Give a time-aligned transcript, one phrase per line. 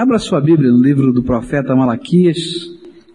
[0.00, 2.38] Abra sua Bíblia no livro do profeta Malaquias,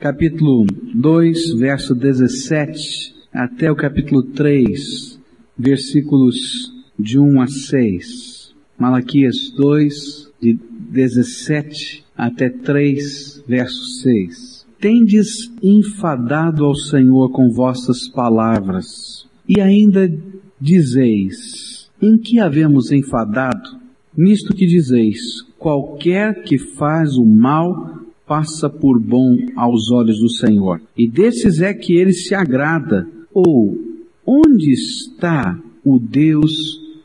[0.01, 5.17] capítulo 2, verso 17, até o capítulo 3,
[5.57, 8.53] versículos de 1 a 6.
[8.77, 10.59] Malaquias 2, de
[10.91, 14.67] 17 até 3, verso 6.
[14.77, 20.13] Tendes enfadado ao Senhor com vossas palavras, e ainda
[20.59, 23.81] dizeis, em que havemos enfadado?
[24.17, 30.81] Nisto que dizeis, qualquer que faz o mal passa por bom aos olhos do Senhor.
[30.97, 33.07] E desses é que ele se agrada.
[33.33, 33.79] Ou,
[34.27, 36.51] onde está o Deus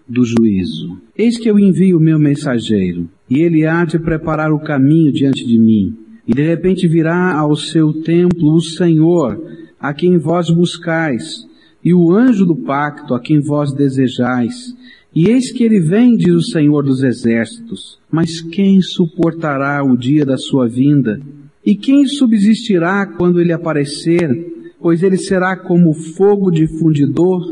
[0.09, 0.99] do juízo?
[1.17, 5.47] Eis que eu envio o meu mensageiro, e ele há de preparar o caminho diante
[5.47, 5.97] de mim.
[6.27, 9.41] E de repente virá ao seu templo o Senhor,
[9.79, 11.47] a quem vós buscais,
[11.85, 14.75] e o anjo do pacto, a quem vós desejais.
[15.19, 17.99] E eis que ele vem, diz o Senhor dos Exércitos.
[18.09, 21.21] Mas quem suportará o dia da sua vinda?
[21.67, 24.31] E quem subsistirá quando ele aparecer?
[24.81, 27.43] Pois ele será como fogo de fundidor,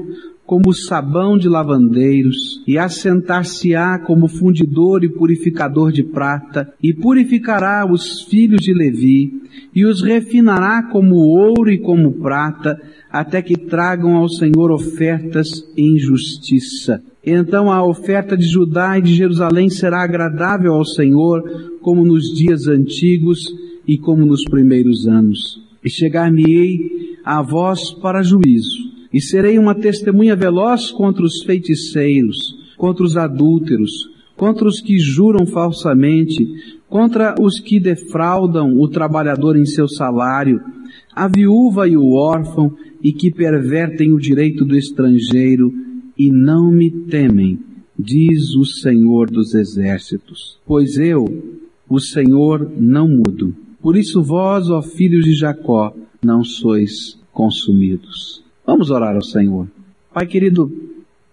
[0.47, 8.23] como sabão de lavandeiros, e assentar-se-á como fundidor e purificador de prata, e purificará os
[8.23, 9.43] filhos de Levi,
[9.75, 12.81] e os refinará como ouro e como prata,
[13.21, 17.03] até que tragam ao Senhor ofertas em justiça.
[17.25, 21.43] Então a oferta de Judá e de Jerusalém será agradável ao Senhor,
[21.81, 23.41] como nos dias antigos
[23.87, 25.61] e como nos primeiros anos.
[25.85, 32.37] E chegar-me-ei a vós para juízo, e serei uma testemunha veloz contra os feiticeiros,
[32.77, 33.91] contra os adúlteros,
[34.37, 36.47] contra os que juram falsamente,
[36.89, 40.61] contra os que defraudam o trabalhador em seu salário,
[41.15, 45.73] a viúva e o órfão, e que pervertem o direito do estrangeiro,
[46.19, 47.59] e não me temem,
[47.99, 50.59] diz o Senhor dos Exércitos.
[50.67, 51.25] Pois eu,
[51.89, 53.55] o Senhor, não mudo.
[53.81, 55.95] Por isso vós, ó filhos de Jacó,
[56.25, 58.43] não sois consumidos.
[58.67, 59.69] Vamos orar ao Senhor.
[60.13, 60.73] Pai querido,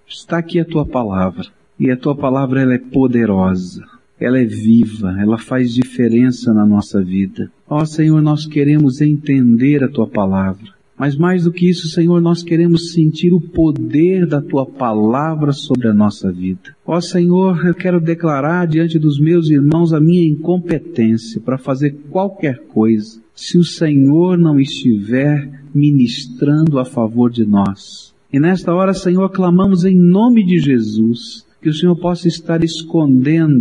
[0.07, 1.47] está aqui a tua palavra.
[1.79, 3.83] E a tua palavra ela é poderosa.
[4.19, 7.51] Ela é viva, ela faz diferença na nossa vida.
[7.67, 10.72] Ó Senhor, nós queremos entender a tua palavra.
[11.03, 15.89] Mas mais do que isso, Senhor, nós queremos sentir o poder da Tua palavra sobre
[15.89, 16.73] a nossa vida.
[16.85, 22.57] Ó Senhor, eu quero declarar diante dos meus irmãos a minha incompetência para fazer qualquer
[22.69, 28.15] coisa, se o Senhor não estiver ministrando a favor de nós.
[28.31, 33.59] E nesta hora, Senhor, clamamos em nome de Jesus, que o Senhor possa estar escondendo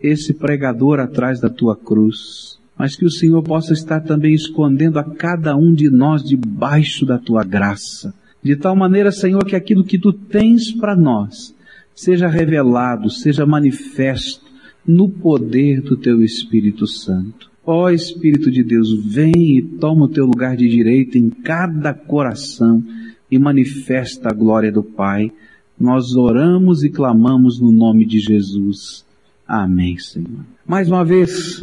[0.00, 5.04] esse pregador atrás da Tua cruz mas que o Senhor possa estar também escondendo a
[5.04, 8.14] cada um de nós debaixo da tua graça.
[8.42, 11.54] De tal maneira, Senhor, que aquilo que tu tens para nós
[11.94, 14.42] seja revelado, seja manifesto
[14.86, 17.50] no poder do teu Espírito Santo.
[17.66, 22.82] Ó Espírito de Deus, vem e toma o teu lugar de direito em cada coração
[23.30, 25.30] e manifesta a glória do Pai.
[25.78, 29.04] Nós oramos e clamamos no nome de Jesus.
[29.46, 30.46] Amém, Senhor.
[30.66, 31.62] Mais uma vez,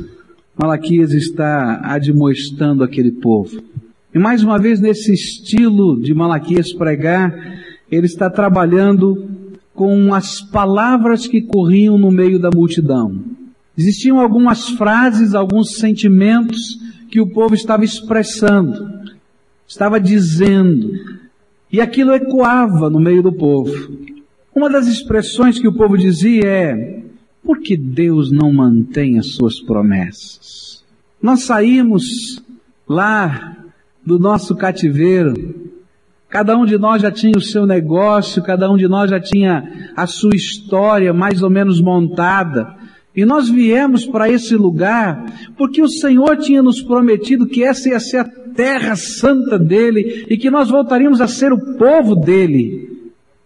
[0.57, 3.62] Malaquias está admoestando aquele povo.
[4.13, 7.31] E mais uma vez, nesse estilo de Malaquias pregar,
[7.91, 9.29] ele está trabalhando
[9.75, 13.16] com as palavras que corriam no meio da multidão.
[13.78, 16.57] Existiam algumas frases, alguns sentimentos
[17.12, 18.74] que o povo estava expressando,
[19.68, 20.91] estava dizendo,
[21.72, 23.72] e aquilo ecoava no meio do povo.
[24.56, 27.03] Uma das expressões que o povo dizia é:
[27.47, 30.84] por que Deus não mantém as suas promessas?
[31.24, 32.44] Nós saímos
[32.85, 33.56] lá
[34.06, 35.56] do nosso cativeiro,
[36.28, 39.94] cada um de nós já tinha o seu negócio, cada um de nós já tinha
[39.96, 42.75] a sua história mais ou menos montada.
[43.16, 45.25] E nós viemos para esse lugar
[45.57, 50.36] porque o Senhor tinha nos prometido que essa ia ser a terra santa dele e
[50.36, 52.90] que nós voltaríamos a ser o povo dele.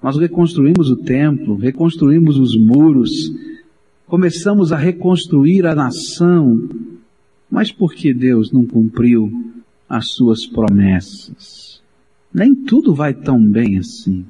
[0.02, 3.12] Nós reconstruímos o templo, reconstruímos os muros,
[4.12, 6.68] começamos a reconstruir a nação,
[7.50, 9.32] mas por que Deus não cumpriu
[9.88, 11.82] as suas promessas?
[12.34, 14.26] Nem tudo vai tão bem assim.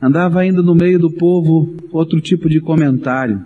[0.00, 3.44] Andava ainda no meio do povo outro tipo de comentário.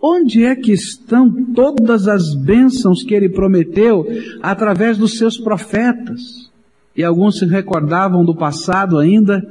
[0.00, 4.06] Onde é que estão todas as bênçãos que ele prometeu
[4.40, 6.50] através dos seus profetas?
[6.96, 9.46] E alguns se recordavam do passado ainda,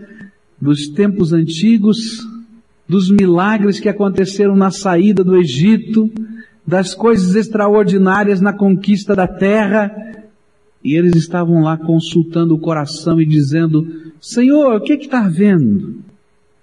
[0.60, 2.26] dos tempos antigos,
[2.88, 6.10] dos milagres que aconteceram na saída do Egito,
[6.66, 9.92] das coisas extraordinárias na conquista da terra,
[10.84, 13.86] e eles estavam lá consultando o coração e dizendo,
[14.22, 15.98] Senhor, o que está vendo?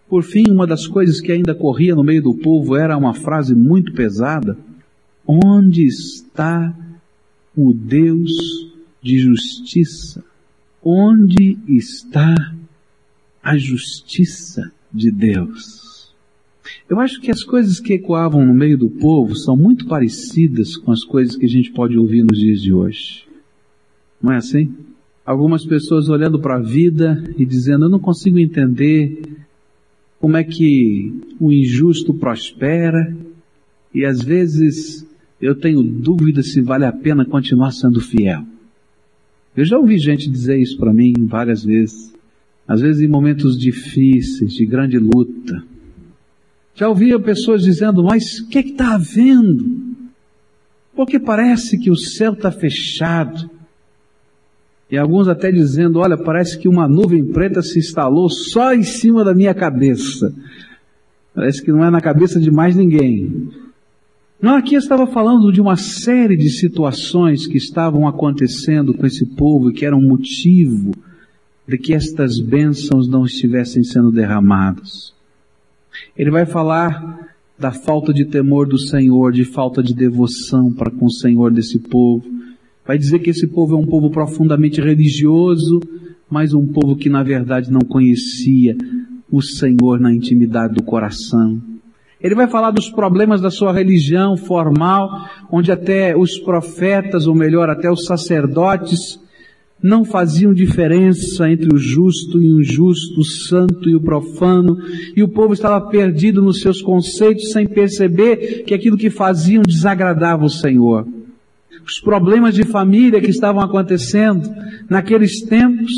[0.09, 3.55] Por fim, uma das coisas que ainda corria no meio do povo era uma frase
[3.55, 4.57] muito pesada.
[5.27, 6.75] Onde está
[7.57, 8.31] o Deus
[9.03, 10.23] de justiça?
[10.83, 12.35] Onde está
[13.43, 15.84] a justiça de Deus?
[16.89, 20.93] Eu acho que as coisas que ecoavam no meio do povo são muito parecidas com
[20.93, 23.25] as coisas que a gente pode ouvir nos dias de hoje.
[24.23, 24.73] Não é assim?
[25.25, 29.23] Algumas pessoas olhando para a vida e dizendo: Eu não consigo entender
[30.21, 33.15] como é que o injusto prospera,
[33.95, 35.07] e às vezes
[35.41, 38.43] eu tenho dúvida se vale a pena continuar sendo fiel.
[39.57, 42.13] Eu já ouvi gente dizer isso para mim várias vezes.
[42.67, 45.63] Às vezes em momentos difíceis, de grande luta.
[46.75, 49.95] Já ouvia pessoas dizendo, mas o que está havendo?
[50.95, 53.49] Porque parece que o céu está fechado.
[54.91, 59.25] E alguns até dizendo, olha, parece que uma nuvem preta se instalou só em cima
[59.25, 60.35] da minha cabeça.
[61.35, 63.49] Parece que não é na cabeça de mais ninguém.
[64.41, 69.71] Não, aqui estava falando de uma série de situações que estavam acontecendo com esse povo
[69.71, 70.93] e que eram motivo
[71.67, 75.14] de que estas bênçãos não estivessem sendo derramadas.
[76.17, 81.07] Ele vai falar da falta de temor do Senhor, de falta de devoção para com
[81.07, 82.25] o Senhor desse povo.
[82.87, 85.81] Vai dizer que esse povo é um povo profundamente religioso,
[86.29, 88.77] mas um povo que na verdade não conhecia
[89.31, 91.61] o Senhor na intimidade do coração.
[92.21, 97.69] Ele vai falar dos problemas da sua religião formal, onde até os profetas, ou melhor,
[97.69, 99.21] até os sacerdotes,
[99.85, 104.79] não faziam diferença entre o justo e o injusto, o santo e o profano,
[105.15, 110.43] e o povo estava perdido nos seus conceitos sem perceber que aquilo que faziam desagradava
[110.43, 111.07] o Senhor.
[111.87, 114.49] Os problemas de família que estavam acontecendo
[114.89, 115.93] naqueles tempos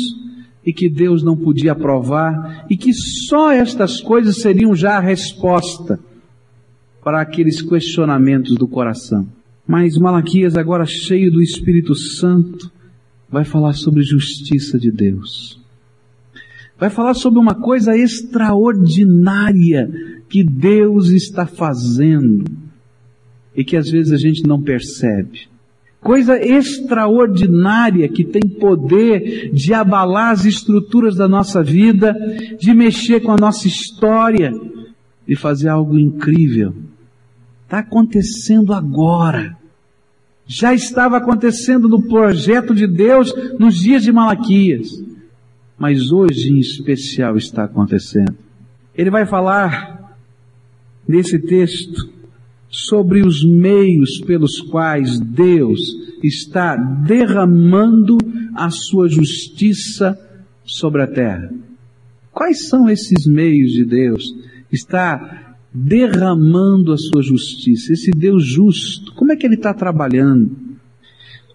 [0.65, 5.97] e que Deus não podia aprovar e que só estas coisas seriam já a resposta
[7.01, 9.25] para aqueles questionamentos do coração.
[9.65, 12.69] Mas Malaquias, agora cheio do Espírito Santo,
[13.29, 15.59] vai falar sobre justiça de Deus.
[16.79, 19.89] Vai falar sobre uma coisa extraordinária
[20.29, 22.45] que Deus está fazendo
[23.55, 25.47] e que às vezes a gente não percebe.
[25.99, 32.15] Coisa extraordinária que tem poder de abalar as estruturas da nossa vida,
[32.59, 34.51] de mexer com a nossa história,
[35.27, 36.73] de fazer algo incrível.
[37.63, 39.57] Está acontecendo agora.
[40.47, 44.87] Já estava acontecendo no projeto de Deus nos dias de Malaquias.
[45.77, 48.35] Mas hoje em especial está acontecendo.
[48.95, 50.15] Ele vai falar
[51.07, 52.09] nesse texto
[52.69, 55.79] sobre os meios pelos quais Deus
[56.23, 58.17] está derramando
[58.55, 60.17] a sua justiça
[60.65, 61.51] sobre a terra.
[62.31, 64.23] Quais são esses meios de Deus?
[64.71, 67.93] Está derramando a sua justiça.
[67.93, 70.51] Esse Deus justo, como é que ele está trabalhando?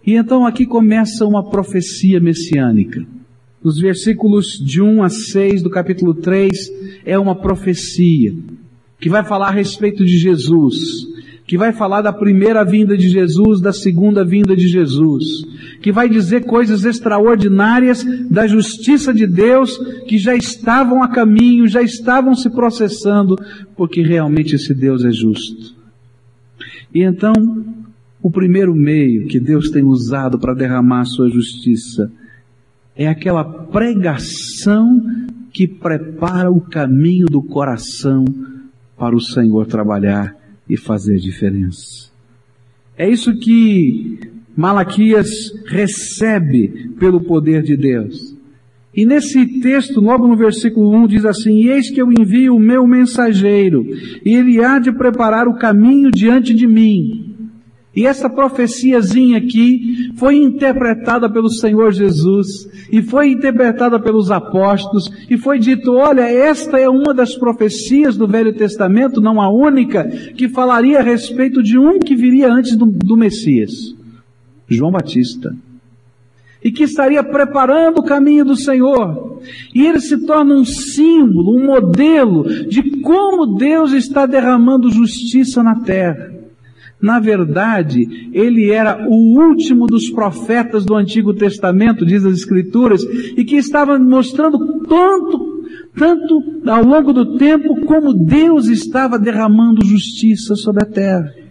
[0.04, 3.06] E então aqui começa uma profecia messiânica.
[3.62, 6.50] Nos versículos de 1 a 6 do capítulo 3
[7.04, 8.34] é uma profecia
[9.00, 10.76] que vai falar a respeito de Jesus,
[11.46, 15.44] que vai falar da primeira vinda de Jesus, da segunda vinda de Jesus,
[15.82, 19.76] que vai dizer coisas extraordinárias da justiça de Deus
[20.06, 23.36] que já estavam a caminho, já estavam se processando,
[23.76, 25.74] porque realmente esse Deus é justo.
[26.94, 27.32] E então,
[28.22, 32.10] o primeiro meio que Deus tem usado para derramar sua justiça
[32.94, 34.86] é aquela pregação
[35.52, 38.24] que prepara o caminho do coração
[38.96, 40.36] para o Senhor trabalhar
[40.68, 42.12] e fazer diferença.
[42.96, 45.28] É isso que Malaquias
[45.66, 48.36] recebe pelo poder de Deus.
[48.94, 52.86] E nesse texto, logo no versículo 1, diz assim, Eis que eu envio o meu
[52.86, 53.86] mensageiro,
[54.24, 57.32] e ele há de preparar o caminho diante de mim.
[57.94, 62.46] E essa profeciazinha aqui foi interpretada pelo Senhor Jesus
[62.90, 68.26] e foi interpretada pelos apóstolos e foi dito, olha, esta é uma das profecias do
[68.26, 70.04] Velho Testamento, não a única,
[70.34, 73.94] que falaria a respeito de um que viria antes do, do Messias.
[74.72, 75.54] João Batista.
[76.62, 79.40] E que estaria preparando o caminho do Senhor.
[79.74, 85.80] E ele se torna um símbolo, um modelo de como Deus está derramando justiça na
[85.80, 86.32] terra.
[87.02, 93.02] Na verdade, ele era o último dos profetas do Antigo Testamento, diz as Escrituras,
[93.36, 95.64] e que estava mostrando tanto,
[95.96, 101.41] tanto ao longo do tempo como Deus estava derramando justiça sobre a terra.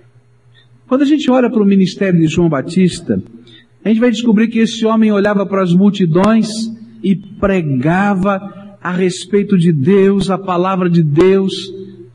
[0.91, 3.23] Quando a gente olha para o ministério de João Batista,
[3.81, 6.49] a gente vai descobrir que esse homem olhava para as multidões
[7.01, 11.53] e pregava a respeito de Deus, a palavra de Deus,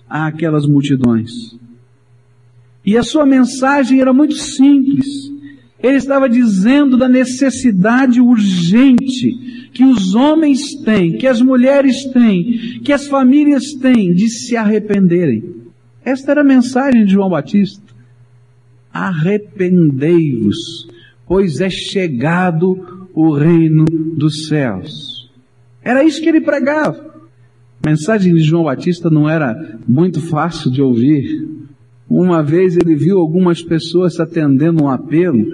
[0.06, 1.30] àquelas multidões.
[2.84, 5.06] E a sua mensagem era muito simples.
[5.82, 12.92] Ele estava dizendo da necessidade urgente que os homens têm, que as mulheres têm, que
[12.92, 15.64] as famílias têm de se arrependerem.
[16.04, 17.85] Esta era a mensagem de João Batista.
[18.96, 20.88] Arrependei-vos,
[21.26, 25.30] pois é chegado o reino dos céus.
[25.82, 27.14] Era isso que ele pregava.
[27.84, 31.46] A mensagem de João Batista não era muito fácil de ouvir.
[32.08, 35.44] Uma vez ele viu algumas pessoas atendendo um apelo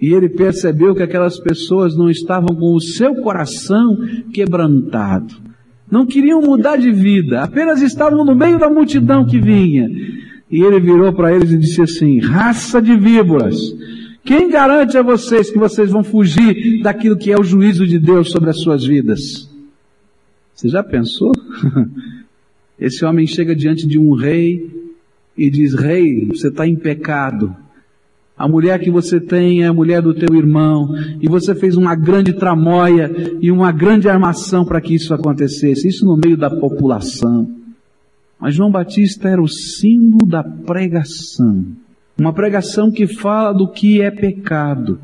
[0.00, 3.96] e ele percebeu que aquelas pessoas não estavam com o seu coração
[4.32, 5.34] quebrantado.
[5.90, 9.88] Não queriam mudar de vida, apenas estavam no meio da multidão que vinha.
[10.50, 13.56] E ele virou para eles e disse assim: raça de víboras,
[14.24, 18.30] quem garante a vocês que vocês vão fugir daquilo que é o juízo de Deus
[18.30, 19.48] sobre as suas vidas?
[20.54, 21.32] Você já pensou?
[22.80, 24.70] Esse homem chega diante de um rei
[25.36, 27.54] e diz: Rei, você está em pecado.
[28.36, 31.96] A mulher que você tem é a mulher do teu irmão, e você fez uma
[31.96, 37.57] grande tramóia e uma grande armação para que isso acontecesse, isso no meio da população.
[38.40, 41.66] Mas João Batista era o símbolo da pregação.
[42.18, 45.00] Uma pregação que fala do que é pecado,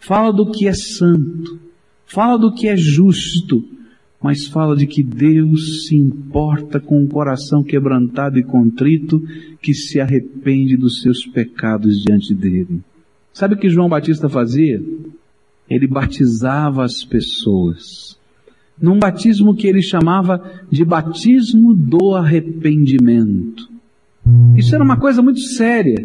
[0.00, 1.58] fala do que é santo,
[2.06, 3.64] fala do que é justo,
[4.20, 9.22] mas fala de que Deus se importa com um coração quebrantado e contrito
[9.62, 12.80] que se arrepende dos seus pecados diante dele.
[13.32, 14.82] Sabe o que João Batista fazia?
[15.70, 18.17] Ele batizava as pessoas.
[18.80, 23.68] Num batismo que ele chamava de batismo do arrependimento.
[24.56, 25.96] Isso era uma coisa muito séria,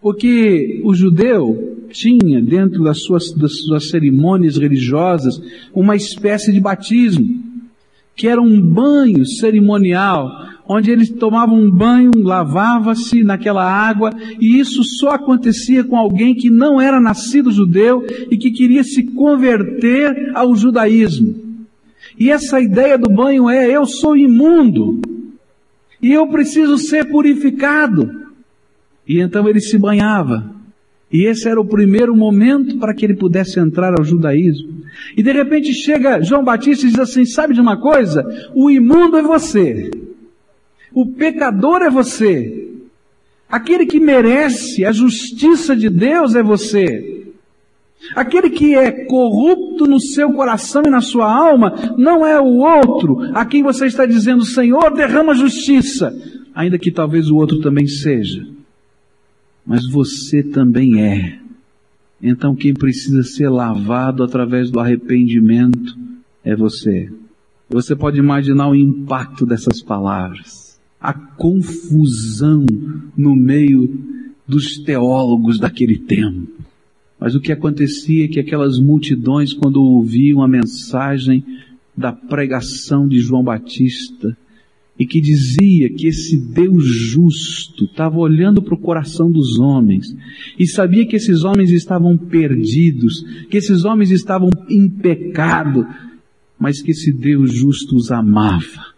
[0.00, 5.40] porque o judeu tinha dentro das suas, das suas cerimônias religiosas
[5.72, 7.42] uma espécie de batismo,
[8.16, 10.30] que era um banho cerimonial,
[10.68, 16.50] onde eles tomavam um banho, lavava-se naquela água, e isso só acontecia com alguém que
[16.50, 21.43] não era nascido judeu e que queria se converter ao judaísmo.
[22.18, 25.00] E essa ideia do banho é, eu sou imundo,
[26.00, 28.24] e eu preciso ser purificado.
[29.08, 30.54] E então ele se banhava.
[31.10, 34.82] E esse era o primeiro momento para que ele pudesse entrar ao judaísmo.
[35.16, 38.22] E de repente chega João Batista e diz assim: Sabe de uma coisa?
[38.54, 39.90] O imundo é você.
[40.92, 42.70] O pecador é você.
[43.48, 47.13] Aquele que merece a justiça de Deus é você.
[48.14, 53.30] Aquele que é corrupto no seu coração e na sua alma não é o outro
[53.34, 56.14] a quem você está dizendo, Senhor, derrama justiça,
[56.54, 58.54] ainda que talvez o outro também seja
[59.64, 61.38] mas você também é.
[62.22, 65.96] Então quem precisa ser lavado através do arrependimento
[66.44, 67.10] é você.
[67.68, 72.64] Você pode imaginar o impacto dessas palavras, a confusão
[73.16, 73.88] no meio
[74.46, 76.53] dos teólogos daquele tempo.
[77.24, 81.42] Mas o que acontecia é que aquelas multidões, quando ouviam a mensagem
[81.96, 84.36] da pregação de João Batista,
[84.98, 90.14] e que dizia que esse Deus justo estava olhando para o coração dos homens
[90.58, 95.86] e sabia que esses homens estavam perdidos, que esses homens estavam em pecado,
[96.60, 98.92] mas que esse Deus justo os amava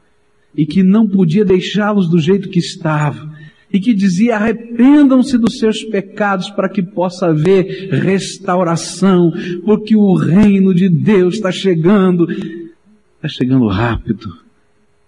[0.56, 3.35] e que não podia deixá-los do jeito que estavam
[3.72, 9.32] e que dizia arrependam-se dos seus pecados para que possa haver restauração,
[9.64, 14.38] porque o reino de Deus está chegando, está chegando rápido.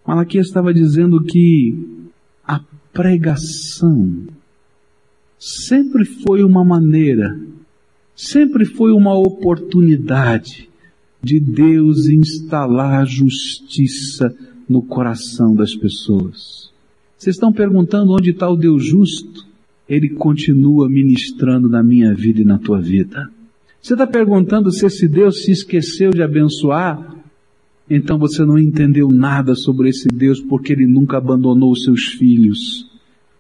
[0.07, 1.75] Malaquias estava dizendo que
[2.45, 2.61] a
[2.93, 4.27] pregação
[5.38, 7.38] sempre foi uma maneira,
[8.15, 10.69] sempre foi uma oportunidade
[11.23, 14.35] de Deus instalar justiça
[14.69, 16.73] no coração das pessoas.
[17.18, 19.44] Vocês estão perguntando onde está o Deus justo?
[19.88, 23.28] Ele continua ministrando na minha vida e na tua vida.
[23.82, 27.18] Você está perguntando se esse Deus se esqueceu de abençoar?
[27.90, 32.87] então você não entendeu nada sobre esse Deus porque ele nunca abandonou os seus filhos.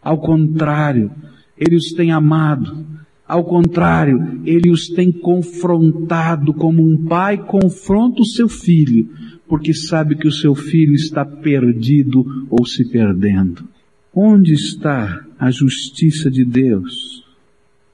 [0.02, 1.10] Ao contrário,
[1.56, 2.86] ele os tem amado.
[3.26, 9.06] Ao contrário, ele os tem confrontado como um pai confronta o seu filho,
[9.48, 13.64] porque sabe que o seu filho está perdido ou se perdendo.
[14.14, 17.24] Onde está a justiça de Deus?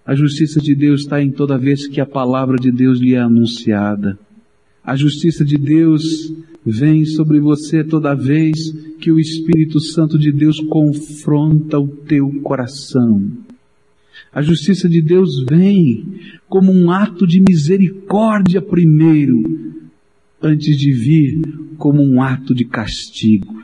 [0.06, 3.20] A justiça de Deus está em toda vez que a palavra de Deus lhe é
[3.20, 4.18] anunciada.
[4.84, 6.02] A justiça de Deus
[6.64, 8.70] vem sobre você toda vez
[9.00, 13.30] que o Espírito Santo de Deus confronta o teu coração.
[14.32, 16.04] A justiça de Deus vem
[16.49, 19.74] como um ato de misericórdia primeiro,
[20.44, 21.40] antes de vir
[21.78, 23.62] como um ato de castigo.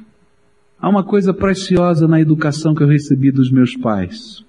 [0.80, 4.42] Há uma coisa preciosa na educação que eu recebi dos meus pais.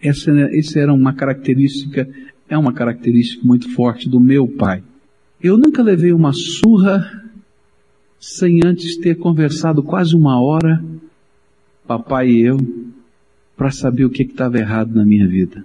[0.00, 2.08] Essa, essa era uma característica,
[2.48, 4.82] é uma característica muito forte do meu pai.
[5.42, 7.24] Eu nunca levei uma surra
[8.20, 10.82] sem antes ter conversado quase uma hora,
[11.86, 12.56] papai e eu,
[13.56, 15.64] para saber o que estava errado na minha vida.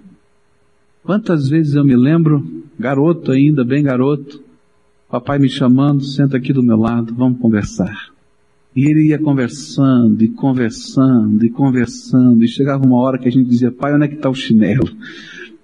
[1.02, 4.42] Quantas vezes eu me lembro, garoto ainda, bem garoto,
[5.10, 8.10] papai me chamando, senta aqui do meu lado, vamos conversar.
[8.74, 13.48] E ele ia conversando, e conversando, e conversando, e chegava uma hora que a gente
[13.48, 14.88] dizia, pai, onde é que está o chinelo?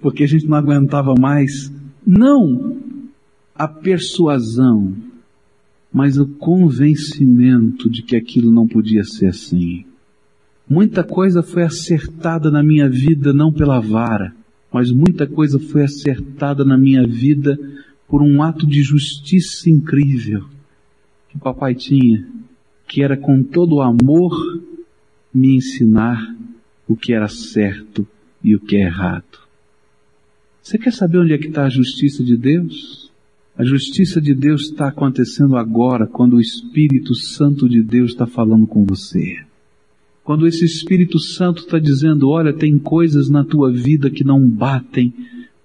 [0.00, 1.72] Porque a gente não aguentava mais.
[2.04, 2.76] Não
[3.54, 4.92] a persuasão,
[5.92, 9.84] mas o convencimento de que aquilo não podia ser assim.
[10.68, 14.34] Muita coisa foi acertada na minha vida não pela vara,
[14.72, 17.56] mas muita coisa foi acertada na minha vida
[18.08, 20.44] por um ato de justiça incrível
[21.28, 22.26] que papai tinha,
[22.86, 24.32] que era com todo o amor
[25.32, 26.34] me ensinar
[26.88, 28.06] o que era certo
[28.42, 29.46] e o que é errado.
[30.62, 33.10] Você quer saber onde é que está a justiça de Deus?
[33.56, 38.66] A justiça de Deus está acontecendo agora, quando o Espírito Santo de Deus está falando
[38.66, 39.38] com você.
[40.22, 45.14] Quando esse Espírito Santo está dizendo, olha, tem coisas na tua vida que não batem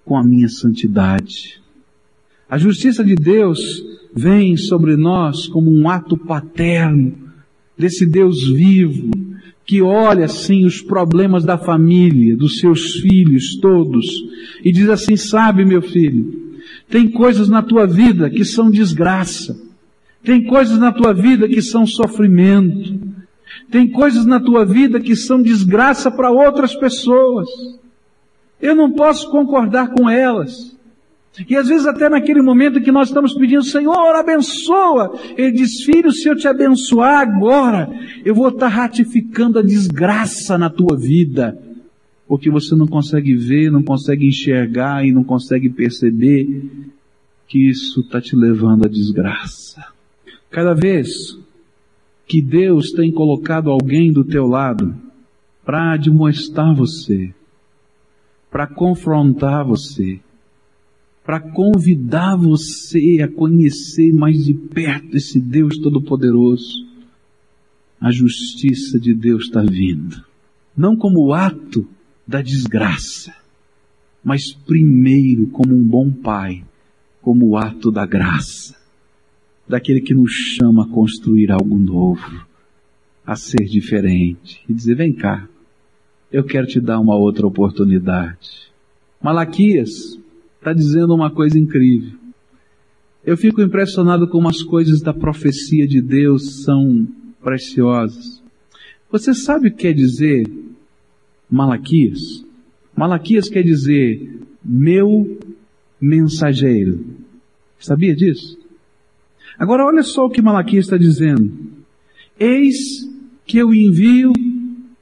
[0.04, 1.60] com a minha santidade.
[2.52, 3.58] A justiça de Deus
[4.14, 7.14] vem sobre nós como um ato paterno
[7.78, 9.10] desse Deus vivo,
[9.64, 14.04] que olha assim os problemas da família, dos seus filhos todos,
[14.62, 16.58] e diz assim, sabe meu filho,
[16.90, 19.58] tem coisas na tua vida que são desgraça.
[20.22, 23.00] Tem coisas na tua vida que são sofrimento.
[23.70, 27.48] Tem coisas na tua vida que são desgraça para outras pessoas.
[28.60, 30.71] Eu não posso concordar com elas.
[31.48, 35.18] E às vezes até naquele momento que nós estamos pedindo, Senhor, abençoa.
[35.36, 37.88] Ele diz, filho, se eu te abençoar agora,
[38.24, 41.58] eu vou estar ratificando a desgraça na tua vida
[42.32, 46.64] porque você não consegue ver, não consegue enxergar e não consegue perceber
[47.46, 49.84] que isso está te levando à desgraça.
[50.50, 51.38] Cada vez
[52.26, 54.96] que Deus tem colocado alguém do teu lado
[55.62, 57.34] para admoestar você,
[58.50, 60.18] para confrontar você,
[61.24, 66.86] para convidar você a conhecer mais de perto esse Deus Todo-Poderoso,
[68.00, 70.24] a justiça de Deus está vindo.
[70.76, 71.86] Não como ato
[72.26, 73.32] da desgraça,
[74.24, 76.64] mas primeiro como um bom pai,
[77.20, 78.76] como ato da graça,
[79.68, 82.44] daquele que nos chama a construir algo novo,
[83.24, 85.48] a ser diferente e dizer: vem cá,
[86.32, 88.72] eu quero te dar uma outra oportunidade.
[89.22, 90.18] Malaquias
[90.62, 92.12] está dizendo uma coisa incrível.
[93.24, 97.04] Eu fico impressionado como as coisas da profecia de Deus são
[97.42, 98.40] preciosas.
[99.10, 100.48] Você sabe o que quer dizer
[101.50, 102.44] Malaquias.
[102.96, 105.36] Malaquias quer dizer meu
[106.00, 107.04] mensageiro.
[107.80, 108.56] Sabia disso?
[109.58, 111.52] Agora olha só o que Malaquias está dizendo.
[112.38, 113.10] Eis
[113.44, 114.32] que eu envio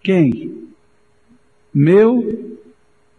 [0.03, 0.55] quem?
[1.73, 2.59] Meu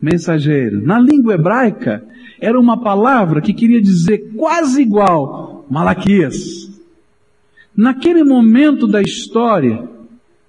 [0.02, 0.82] mensageiro.
[0.82, 2.04] Na língua hebraica,
[2.42, 6.72] era uma palavra que queria dizer quase igual Malaquias.
[7.78, 9.88] Naquele momento da história,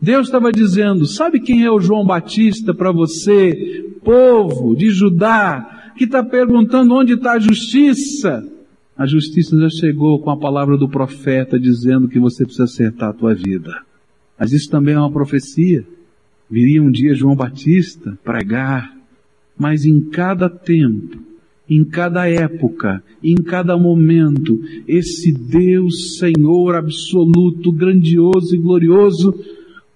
[0.01, 6.05] Deus estava dizendo: sabe quem é o João Batista para você, povo de Judá, que
[6.05, 8.43] está perguntando onde está a justiça?
[8.97, 13.15] A justiça já chegou com a palavra do profeta dizendo que você precisa acertar a
[13.15, 13.83] tua vida.
[14.39, 15.87] Mas isso também é uma profecia.
[16.51, 18.95] Viria um dia João Batista pregar,
[19.57, 21.32] mas em cada tempo,
[21.75, 29.35] em cada época, em cada momento, esse Deus Senhor absoluto, grandioso e glorioso,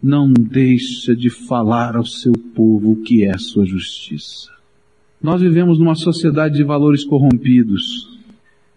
[0.02, 4.50] não deixa de falar ao seu povo o que é a sua justiça.
[5.22, 8.16] Nós vivemos numa sociedade de valores corrompidos.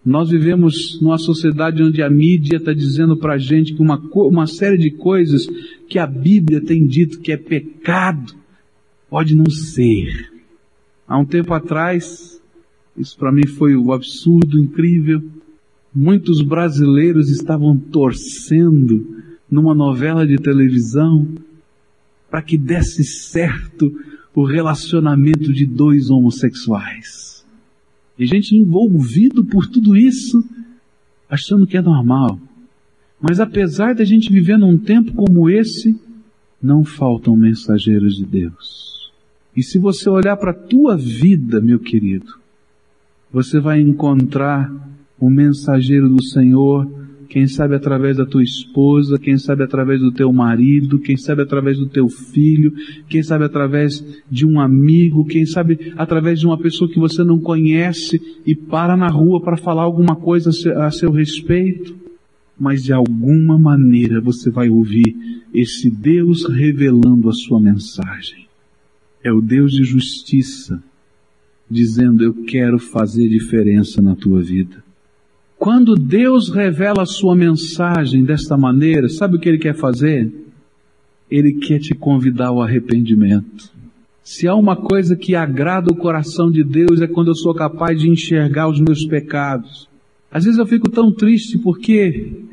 [0.03, 4.47] Nós vivemos numa sociedade onde a mídia está dizendo para a gente que uma, uma
[4.47, 5.45] série de coisas
[5.87, 8.33] que a Bíblia tem dito que é pecado
[9.09, 10.31] pode não ser.
[11.07, 12.38] Há um tempo atrás,
[12.97, 15.23] isso para mim foi um absurdo, incrível.
[15.93, 21.27] Muitos brasileiros estavam torcendo numa novela de televisão
[22.29, 23.91] para que desse certo
[24.35, 27.45] o relacionamento de dois homossexuais.
[28.17, 30.43] E gente envolvido por tudo isso,
[31.29, 32.39] achando que é normal.
[33.19, 35.99] Mas apesar de a gente viver num tempo como esse,
[36.61, 39.11] não faltam mensageiros de Deus.
[39.55, 42.38] E se você olhar para a tua vida, meu querido,
[43.31, 44.71] você vai encontrar
[45.21, 50.33] um mensageiro do Senhor quem sabe através da tua esposa, quem sabe através do teu
[50.33, 52.73] marido, quem sabe através do teu filho,
[53.07, 57.39] quem sabe através de um amigo, quem sabe através de uma pessoa que você não
[57.39, 60.49] conhece e para na rua para falar alguma coisa
[60.83, 61.95] a seu respeito.
[62.59, 65.15] Mas de alguma maneira você vai ouvir
[65.53, 68.47] esse Deus revelando a sua mensagem.
[69.23, 70.83] É o Deus de justiça,
[71.69, 74.83] dizendo eu quero fazer diferença na tua vida.
[75.57, 80.31] Quando Deus revela a sua mensagem desta maneira, sabe o que Ele quer fazer?
[81.29, 83.69] Ele quer te convidar ao arrependimento.
[84.23, 87.99] Se há uma coisa que agrada o coração de Deus é quando eu sou capaz
[87.99, 89.89] de enxergar os meus pecados.
[90.31, 92.43] Às vezes eu fico tão triste porque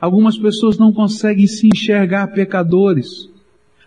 [0.00, 3.28] algumas pessoas não conseguem se enxergar pecadores.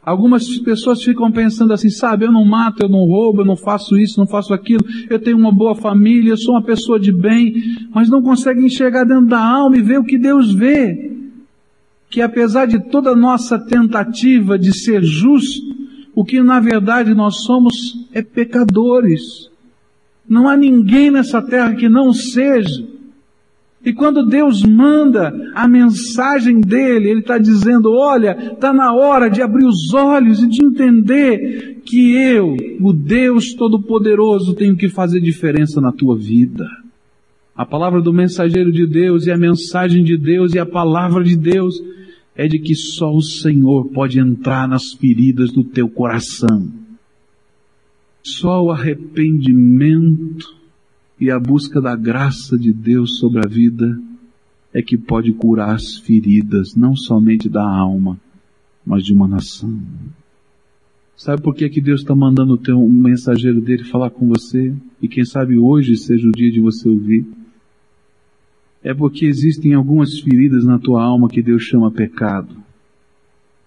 [0.04, 3.96] Algumas pessoas ficam pensando assim, sabe, eu não mato, eu não roubo, eu não faço
[4.00, 7.54] isso, não faço aquilo, eu tenho uma boa família, eu sou uma pessoa de bem,
[7.94, 11.12] mas não conseguem enxergar dentro da alma e ver o que Deus vê.
[12.10, 15.62] Que apesar de toda a nossa tentativa de ser justo,
[16.16, 19.50] o que na verdade nós somos é pecadores.
[20.28, 22.88] Não há ninguém nessa terra que não seja.
[23.84, 29.42] E quando Deus manda a mensagem dele, ele está dizendo: olha, está na hora de
[29.42, 35.82] abrir os olhos e de entender que eu, o Deus Todo-Poderoso, tenho que fazer diferença
[35.82, 36.68] na tua vida.
[37.56, 41.36] A palavra do mensageiro de Deus e a mensagem de Deus e a palavra de
[41.36, 41.76] Deus
[42.36, 46.72] é de que só o Senhor pode entrar nas feridas do teu coração.
[48.24, 50.61] Só o arrependimento
[51.22, 54.02] e a busca da graça de Deus sobre a vida
[54.74, 58.20] é que pode curar as feridas, não somente da alma,
[58.84, 59.80] mas de uma nação.
[61.16, 64.74] Sabe por que, que Deus está mandando ter um mensageiro dele falar com você?
[65.00, 67.24] E quem sabe hoje seja o dia de você ouvir?
[68.82, 72.56] É porque existem algumas feridas na tua alma que Deus chama pecado.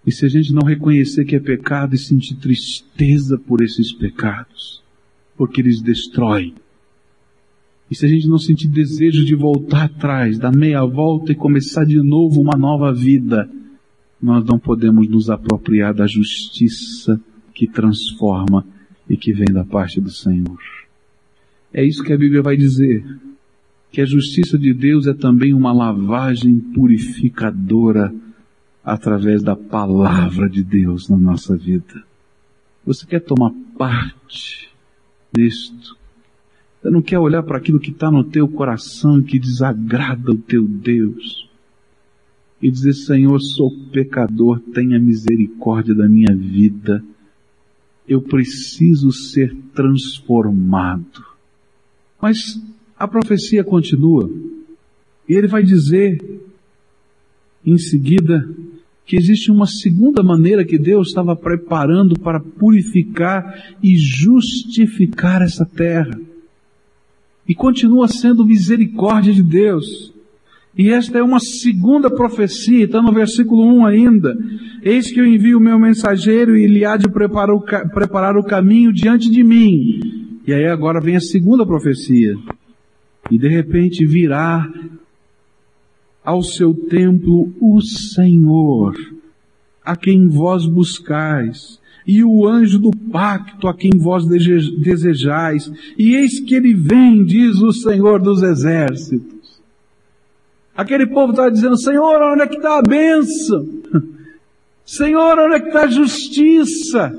[0.05, 4.83] E se a gente não reconhecer que é pecado e sentir tristeza por esses pecados,
[5.37, 6.53] porque eles destroem,
[7.91, 11.85] e se a gente não sentir desejo de voltar atrás, dar meia volta e começar
[11.85, 13.49] de novo uma nova vida,
[14.21, 17.21] nós não podemos nos apropriar da justiça
[17.53, 18.67] que transforma
[19.09, 20.59] e que vem da parte do Senhor.
[21.73, 23.05] É isso que a Bíblia vai dizer.
[23.93, 28.13] Que a justiça de Deus é também uma lavagem purificadora
[28.83, 32.03] através da palavra de Deus na nossa vida.
[32.85, 34.69] Você quer tomar parte
[35.37, 35.97] nisto?
[36.85, 40.69] Você não quer olhar para aquilo que está no teu coração que desagrada o teu
[40.69, 41.49] Deus.
[42.61, 47.03] E dizer, Senhor, sou pecador, tenha misericórdia da minha vida.
[48.07, 51.25] Eu preciso ser transformado.
[52.21, 52.63] Mas
[52.99, 54.31] a profecia continua.
[55.27, 56.23] E ele vai dizer,
[57.65, 58.47] em seguida,
[59.07, 66.21] que existe uma segunda maneira que Deus estava preparando para purificar e justificar essa terra
[67.49, 70.13] e continua sendo misericórdia de Deus.
[70.77, 74.37] E esta é uma segunda profecia, está no versículo 1 ainda.
[74.83, 79.31] Eis que eu envio o meu mensageiro e ele há de preparar o, caminho diante
[79.31, 80.41] de mim.
[80.47, 82.35] E aí agora vem a segunda profecia.
[83.31, 84.69] E de repente virá
[86.25, 88.95] ao seu templo o Senhor,
[89.85, 96.41] a quem vós buscais, e o anjo do pacto a quem vós desejais, e eis
[96.41, 99.63] que ele vem, diz o Senhor dos exércitos.
[100.77, 103.67] Aquele povo estava dizendo, Senhor, onde é que está a bênção?
[104.85, 107.13] Senhor, onde é que está a justiça?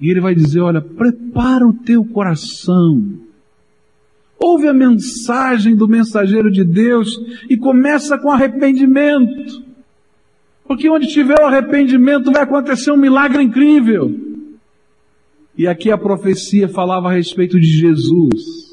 [0.00, 3.02] E ele vai dizer, olha, prepara o teu coração.
[4.38, 7.18] Ouve a mensagem do mensageiro de Deus
[7.50, 9.64] e começa com arrependimento.
[10.68, 14.14] Porque onde tiver o arrependimento vai acontecer um milagre incrível.
[15.56, 18.68] E aqui a profecia falava a respeito de Jesus.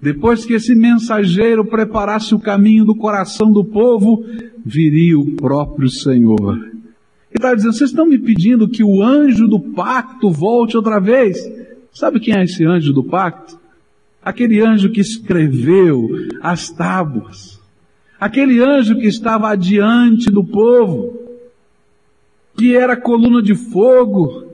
[0.00, 4.24] Depois que esse mensageiro preparasse o caminho do coração do povo,
[4.64, 6.56] viria o próprio Senhor.
[6.56, 11.38] Ele estava dizendo, vocês estão me pedindo que o anjo do pacto volte outra vez?
[11.92, 13.60] Sabe quem é esse anjo do pacto?
[14.22, 16.08] Aquele anjo que escreveu
[16.40, 17.59] as tábuas
[18.20, 21.18] aquele anjo que estava adiante do povo,
[22.56, 24.50] que era coluna de fogo,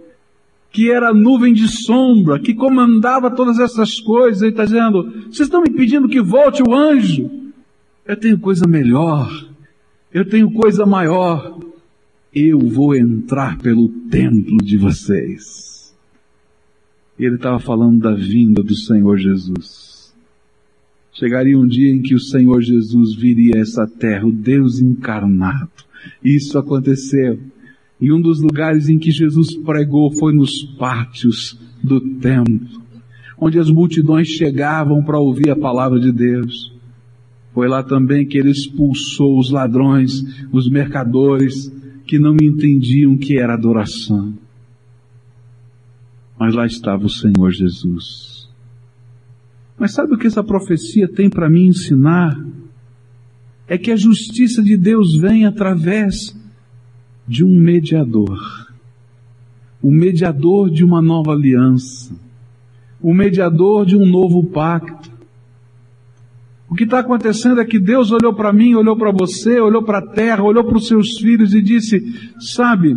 [0.71, 5.63] que era nuvem de sombra, que comandava todas essas coisas, ele está dizendo, vocês estão
[5.63, 7.29] me pedindo que volte o anjo?
[8.07, 9.29] Eu tenho coisa melhor,
[10.15, 11.59] eu tenho coisa maior,
[12.33, 15.93] eu vou entrar pelo templo de vocês.
[17.19, 19.86] Ele estava falando da vinda do Senhor Jesus.
[21.19, 25.71] Chegaria um dia em que o Senhor Jesus viria a essa terra, o Deus encarnado.
[26.23, 27.41] Isso aconteceu.
[27.99, 32.83] E um dos lugares em que Jesus pregou foi nos pátios do templo,
[33.39, 36.71] onde as multidões chegavam para ouvir a palavra de Deus.
[37.55, 41.73] Foi lá também que ele expulsou os ladrões, os mercadores,
[42.07, 44.35] que não entendiam o que era adoração.
[46.39, 48.36] Mas lá estava o Senhor Jesus.
[49.79, 52.35] Mas sabe o que essa profecia tem para me ensinar?
[53.69, 56.37] É que a justiça de Deus vem através
[57.27, 58.39] de um mediador.
[59.83, 62.15] O mediador de uma nova aliança.
[63.01, 65.11] O mediador de um novo pacto.
[66.69, 69.99] O que está acontecendo é que Deus olhou para mim, olhou para você, olhou para
[69.99, 72.03] a terra, olhou para os seus filhos e disse:
[72.55, 72.97] Sabe,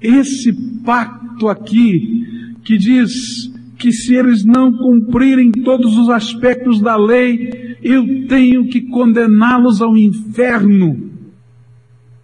[0.00, 0.52] esse
[0.82, 8.26] pacto aqui, que diz que se eles não cumprirem todos os aspectos da lei, eu
[8.26, 11.10] tenho que condená-los ao inferno.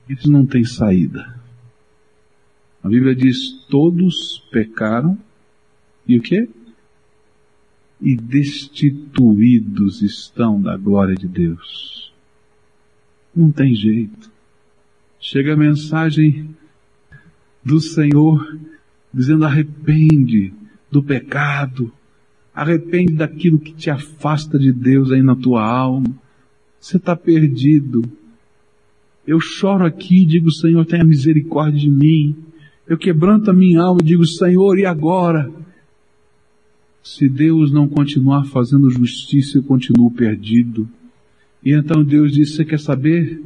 [0.09, 1.35] Eles não têm saída.
[2.83, 3.37] A Bíblia diz:
[3.69, 5.17] todos pecaram
[6.07, 6.49] e o que?
[8.05, 12.13] e destituídos estão da glória de Deus.
[13.35, 14.31] Não tem jeito.
[15.19, 16.55] Chega a mensagem
[17.65, 18.59] do Senhor
[19.13, 20.53] dizendo arrepende
[20.95, 21.93] do pecado,
[22.55, 26.09] arrepende daquilo que te afasta de Deus aí na tua alma.
[26.79, 28.03] Você está perdido.
[29.27, 32.37] Eu choro aqui e digo, Senhor, tenha misericórdia de mim.
[32.87, 35.51] Eu quebranto a minha alma e digo, Senhor, e agora?
[37.03, 40.89] Se Deus não continuar fazendo justiça, eu continuo perdido.
[41.65, 43.43] E então Deus disse, você quer saber?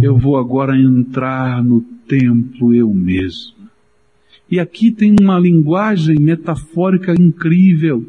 [0.00, 3.53] Eu vou agora entrar no templo eu mesmo.
[4.54, 8.06] E aqui tem uma linguagem metafórica incrível.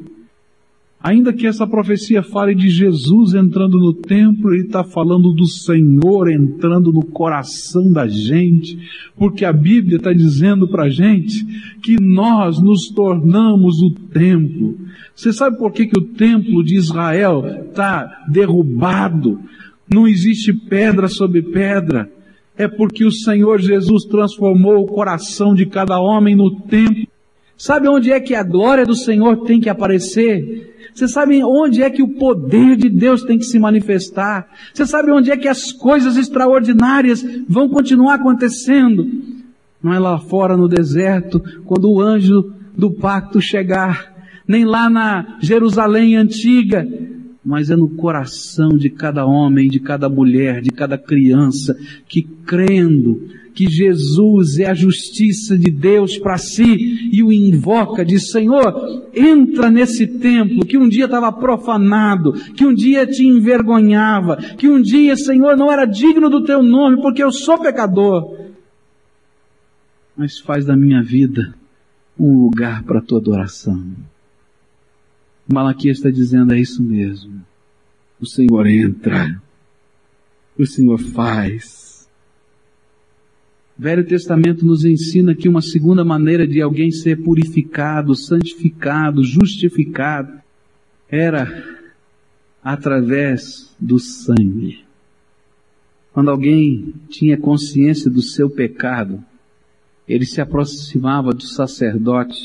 [1.01, 6.29] Ainda que essa profecia fale de Jesus entrando no templo, ele está falando do Senhor
[6.29, 8.77] entrando no coração da gente,
[9.17, 11.43] porque a Bíblia está dizendo para a gente
[11.81, 14.77] que nós nos tornamos o templo.
[15.15, 19.39] Você sabe por que, que o templo de Israel está derrubado?
[19.91, 22.07] Não existe pedra sobre pedra.
[22.57, 27.07] É porque o Senhor Jesus transformou o coração de cada homem no templo.
[27.57, 30.75] Sabe onde é que a glória do Senhor tem que aparecer?
[30.93, 34.47] Você sabe onde é que o poder de Deus tem que se manifestar?
[34.73, 39.05] Você sabe onde é que as coisas extraordinárias vão continuar acontecendo?
[39.83, 44.13] Não é lá fora no deserto, quando o anjo do pacto chegar,
[44.47, 46.87] nem lá na Jerusalém antiga,
[47.45, 51.77] mas é no coração de cada homem, de cada mulher, de cada criança
[52.07, 53.21] que crendo
[53.53, 59.71] que Jesus é a justiça de Deus para si e o invoca, diz, Senhor, entra
[59.71, 65.15] nesse templo que um dia estava profanado, que um dia te envergonhava, que um dia,
[65.15, 68.35] Senhor, não era digno do teu nome porque eu sou pecador.
[70.17, 71.55] Mas faz da minha vida
[72.19, 73.81] um lugar para tua adoração.
[75.47, 77.45] Malaquias está dizendo é isso mesmo.
[78.19, 79.41] O Senhor entra.
[80.57, 81.85] O Senhor faz
[83.77, 90.39] Velho Testamento nos ensina que uma segunda maneira de alguém ser purificado, santificado, justificado,
[91.09, 91.81] era
[92.63, 94.85] através do sangue.
[96.13, 99.21] Quando alguém tinha consciência do seu pecado,
[100.07, 102.39] ele se aproximava do sacerdote,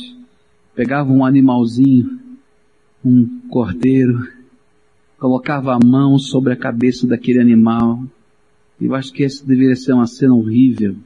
[0.75, 2.19] pegava um animalzinho,
[3.05, 4.29] um cordeiro,
[5.19, 8.03] colocava a mão sobre a cabeça daquele animal.
[8.81, 10.97] Eu acho que essa deveria ser uma cena horrível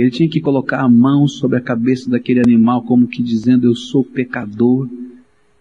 [0.00, 3.74] ele tinha que colocar a mão sobre a cabeça daquele animal, como que dizendo: Eu
[3.74, 4.88] sou pecador.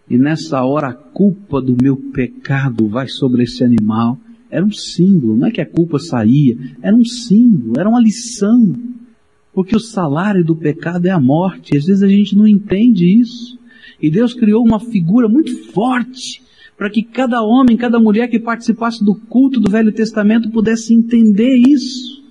[0.10, 4.18] E nessa hora a culpa do meu pecado vai sobre esse animal.
[4.50, 8.74] Era um símbolo, não é que a culpa saía, era um símbolo, era uma lição.
[9.54, 11.76] Porque o salário do pecado é a morte.
[11.76, 13.59] Às vezes a gente não entende isso.
[14.02, 16.42] E Deus criou uma figura muito forte
[16.78, 21.56] para que cada homem, cada mulher que participasse do culto do Velho Testamento pudesse entender
[21.56, 22.24] isso.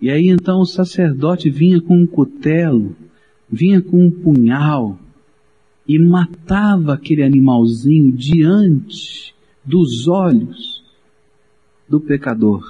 [0.00, 2.96] E aí então o sacerdote vinha com um cutelo,
[3.48, 4.98] vinha com um punhal
[5.86, 10.82] e matava aquele animalzinho diante dos olhos
[11.88, 12.64] do pecador.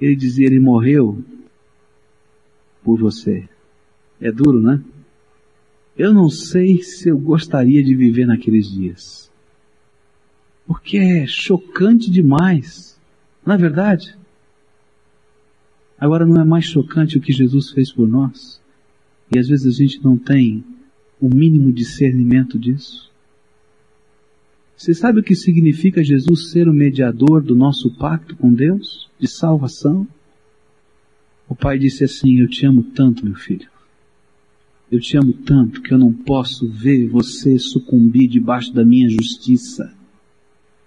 [0.00, 1.22] Ele dizia, ele morreu
[2.82, 3.48] por você.
[4.20, 4.82] É duro, né?
[5.96, 9.30] Eu não sei se eu gostaria de viver naqueles dias.
[10.66, 12.98] Porque é chocante demais.
[13.46, 14.16] Não é verdade?
[15.98, 18.60] Agora não é mais chocante o que Jesus fez por nós?
[19.34, 20.64] E às vezes a gente não tem
[21.20, 23.10] o mínimo discernimento disso?
[24.76, 29.28] Você sabe o que significa Jesus ser o mediador do nosso pacto com Deus, de
[29.28, 30.06] salvação?
[31.48, 33.68] O pai disse assim: Eu te amo tanto, meu filho.
[34.94, 39.92] Eu te amo tanto que eu não posso ver você sucumbir debaixo da minha justiça.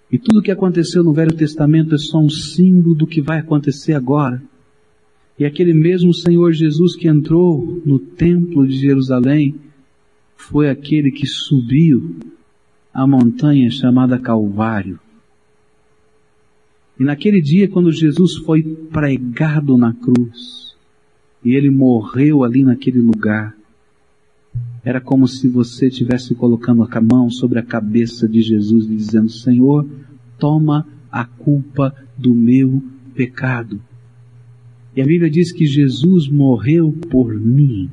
[0.10, 3.40] E tudo o que aconteceu no Velho Testamento é só um símbolo do que vai
[3.40, 4.42] acontecer agora.
[5.38, 9.56] E aquele mesmo Senhor Jesus que entrou no templo de Jerusalém
[10.38, 12.16] foi aquele que subiu
[12.94, 14.98] a montanha chamada Calvário.
[16.98, 20.78] E naquele dia, quando Jesus foi pregado na cruz,
[21.44, 23.57] e ele morreu ali naquele lugar,
[24.84, 29.30] era como se você estivesse colocando a mão sobre a cabeça de Jesus e dizendo,
[29.30, 29.86] Senhor,
[30.40, 32.82] toma a culpa do meu
[33.14, 33.82] pecado.
[34.96, 37.90] E a Bíblia diz que Jesus morreu por mim.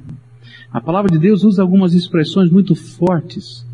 [0.71, 3.67] A palavra de Deus usa algumas expressões muito fortes.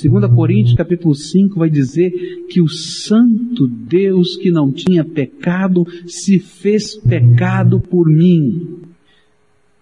[0.00, 2.10] 2 Coríntios capítulo 5 vai dizer
[2.48, 8.78] que o santo Deus que não tinha pecado se fez pecado por mim.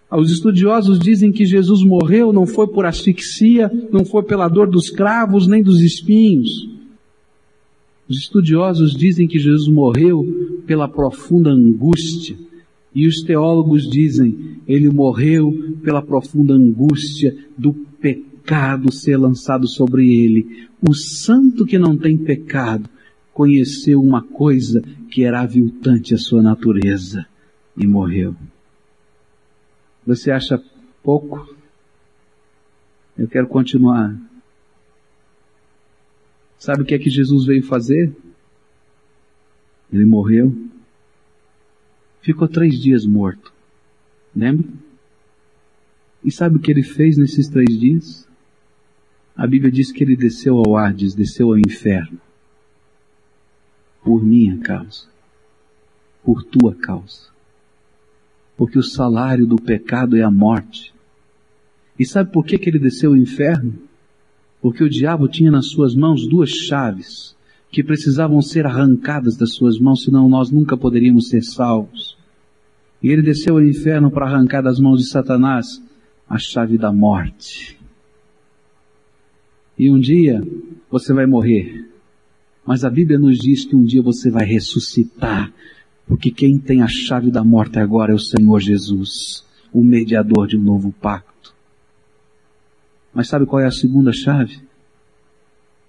[0.09, 4.89] Os estudiosos dizem que Jesus morreu não foi por asfixia, não foi pela dor dos
[4.89, 6.69] cravos, nem dos espinhos.
[8.07, 12.37] Os estudiosos dizem que Jesus morreu pela profunda angústia.
[12.95, 15.51] E os teólogos dizem, ele morreu
[15.83, 20.67] pela profunda angústia do pecado ser lançado sobre ele.
[20.81, 22.89] O santo que não tem pecado
[23.33, 27.25] conheceu uma coisa que era aviltante à sua natureza
[27.77, 28.33] e morreu.
[30.07, 30.57] Você acha
[31.03, 31.53] pouco?
[33.17, 34.17] Eu quero continuar.
[36.57, 38.15] Sabe o que é que Jesus veio fazer?
[39.91, 40.55] Ele morreu.
[42.21, 43.51] Ficou três dias morto.
[44.33, 44.65] Lembra?
[46.23, 48.25] E sabe o que ele fez nesses três dias?
[49.35, 52.21] A Bíblia diz que ele desceu ao Hades, desceu ao inferno.
[54.01, 55.05] Por minha causa.
[56.23, 57.36] Por tua causa
[58.57, 60.91] porque o salário do pecado é a morte.
[61.97, 63.75] E sabe por que, que ele desceu ao inferno?
[64.59, 67.37] Porque o diabo tinha nas suas mãos duas chaves
[67.71, 72.17] que precisavam ser arrancadas das suas mãos, senão nós nunca poderíamos ser salvos.
[73.01, 75.81] E ele desceu ao inferno para arrancar das mãos de Satanás
[76.27, 77.77] a chave da morte.
[79.77, 80.41] E um dia
[80.89, 81.87] você vai morrer.
[82.65, 85.53] Mas a Bíblia nos diz que um dia você vai ressuscitar
[86.07, 90.57] porque quem tem a chave da morte agora é o Senhor Jesus, o mediador de
[90.57, 91.53] um novo pacto.
[93.13, 94.61] Mas sabe qual é a segunda chave?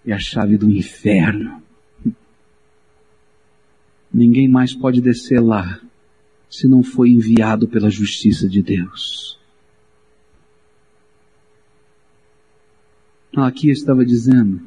[0.04, 1.62] É a chave do inferno.
[4.12, 5.80] Ninguém mais pode descer lá
[6.50, 9.38] se não foi enviado pela justiça de Deus.
[13.36, 14.60] Aqui estava dizendo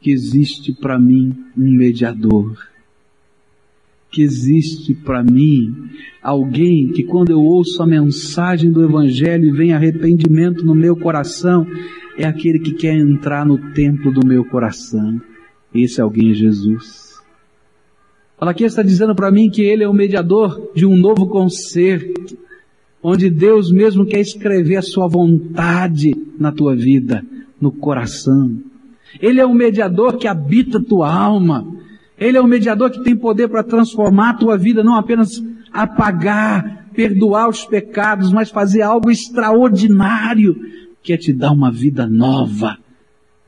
[0.00, 2.69] que existe para mim um mediador
[4.10, 5.72] que existe para mim
[6.22, 11.66] alguém que quando eu ouço a mensagem do Evangelho e vem arrependimento no meu coração,
[12.18, 15.20] é aquele que quer entrar no templo do meu coração.
[15.74, 17.10] Esse alguém é Jesus.
[18.38, 22.36] Fala aqui está dizendo para mim que ele é o mediador de um novo concerto,
[23.02, 27.24] onde Deus mesmo quer escrever a sua vontade na tua vida,
[27.60, 28.58] no coração.
[29.20, 31.66] Ele é o mediador que habita tua alma.
[32.20, 36.90] Ele é o mediador que tem poder para transformar a tua vida, não apenas apagar,
[36.92, 40.54] perdoar os pecados, mas fazer algo extraordinário,
[41.02, 42.76] que é te dar uma vida nova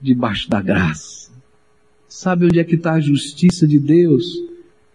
[0.00, 1.30] debaixo da graça.
[2.08, 4.24] Sabe onde é que está a justiça de Deus?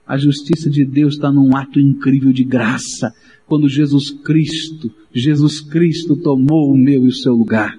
[0.07, 3.13] A justiça de Deus está num ato incrível de graça,
[3.45, 7.77] quando Jesus Cristo, Jesus Cristo tomou o meu e o seu lugar.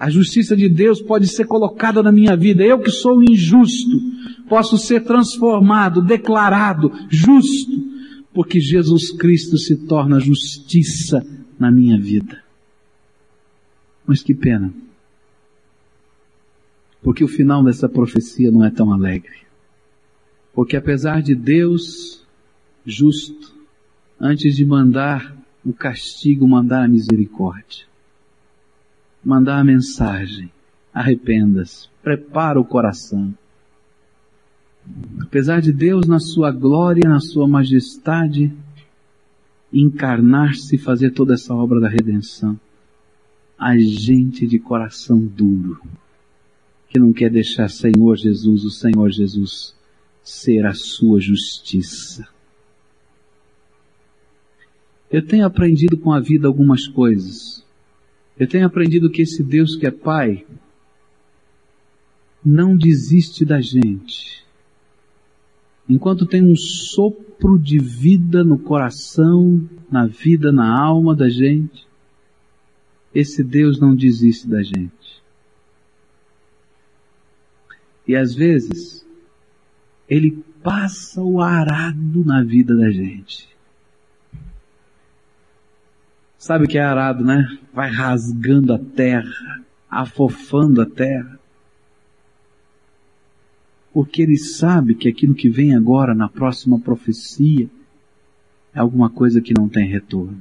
[0.00, 2.64] A justiça de Deus pode ser colocada na minha vida.
[2.64, 4.00] Eu que sou injusto,
[4.48, 7.70] posso ser transformado, declarado justo,
[8.32, 11.22] porque Jesus Cristo se torna justiça
[11.58, 12.42] na minha vida.
[14.06, 14.72] Mas que pena.
[17.02, 19.40] Porque o final dessa profecia não é tão alegre.
[20.54, 22.24] Porque apesar de Deus
[22.86, 23.54] justo,
[24.18, 27.89] antes de mandar o castigo, mandar a misericórdia
[29.24, 30.50] mandar a mensagem.
[30.92, 31.88] Arrependa-se.
[32.02, 33.34] Prepara o coração.
[35.20, 38.52] Apesar de Deus, na sua glória, na sua majestade,
[39.72, 42.58] encarnar-se e fazer toda essa obra da redenção,
[43.58, 45.80] a gente de coração duro,
[46.88, 49.74] que não quer deixar Senhor Jesus, o Senhor Jesus,
[50.24, 52.26] ser a sua justiça.
[55.10, 57.64] Eu tenho aprendido com a vida algumas coisas
[58.40, 60.46] Eu tenho aprendido que esse Deus que é Pai
[62.42, 64.42] não desiste da gente.
[65.86, 71.86] Enquanto tem um sopro de vida no coração, na vida, na alma da gente,
[73.14, 75.22] esse Deus não desiste da gente.
[78.08, 79.06] E às vezes,
[80.08, 83.49] Ele passa o arado na vida da gente.
[86.40, 87.46] Sabe o que é arado, né?
[87.70, 91.38] Vai rasgando a terra, afofando a terra.
[93.92, 97.68] Porque ele sabe que aquilo que vem agora na próxima profecia
[98.72, 100.40] é alguma coisa que não tem retorno.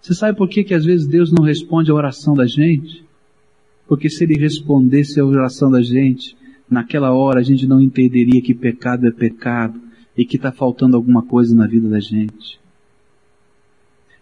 [0.00, 3.04] Você sabe por que, que às vezes Deus não responde a oração da gente?
[3.86, 6.34] Porque se ele respondesse a oração da gente,
[6.68, 9.78] naquela hora a gente não entenderia que pecado é pecado
[10.16, 12.63] e que está faltando alguma coisa na vida da gente.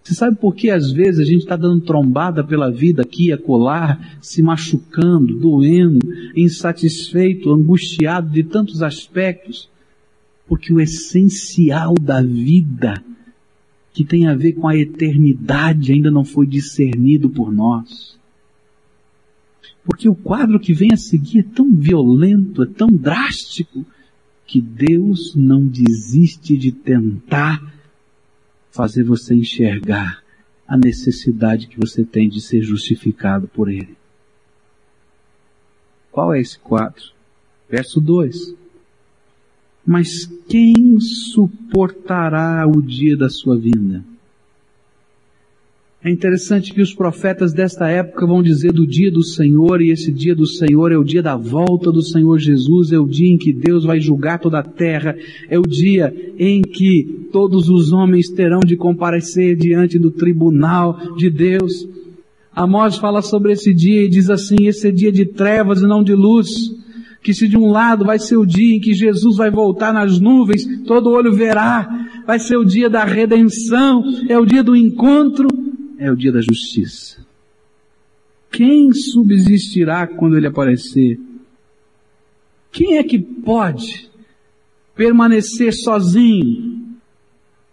[0.02, 3.32] Você sabe por que às vezes a gente está dando trombada pela vida aqui e
[3.32, 6.00] acolá, se machucando, doendo,
[6.34, 9.70] insatisfeito, angustiado de tantos aspectos?
[10.48, 13.02] Porque o essencial da vida,
[13.92, 18.18] que tem a ver com a eternidade, ainda não foi discernido por nós.
[19.84, 23.86] Porque o quadro que vem a seguir é tão violento, é tão drástico,
[24.46, 27.72] que Deus não desiste de tentar
[28.72, 30.22] fazer você enxergar
[30.66, 33.96] a necessidade que você tem de ser justificado por Ele.
[36.10, 37.02] Qual é esse quadro?
[37.68, 38.54] Verso 2.
[39.84, 44.04] Mas quem suportará o dia da sua vinda?
[46.04, 50.10] É interessante que os profetas desta época vão dizer do dia do Senhor, e esse
[50.10, 53.38] dia do Senhor é o dia da volta do Senhor Jesus, é o dia em
[53.38, 55.16] que Deus vai julgar toda a terra,
[55.48, 61.30] é o dia em que todos os homens terão de comparecer diante do tribunal de
[61.30, 61.86] Deus.
[62.52, 66.02] Amós fala sobre esse dia e diz assim, esse é dia de trevas e não
[66.02, 66.48] de luz,
[67.22, 70.18] que se de um lado vai ser o dia em que Jesus vai voltar nas
[70.18, 75.46] nuvens, todo olho verá, vai ser o dia da redenção, é o dia do encontro,
[76.02, 77.24] é o dia da justiça.
[78.50, 81.18] Quem subsistirá quando ele aparecer?
[82.70, 84.10] Quem é que pode
[84.96, 86.96] permanecer sozinho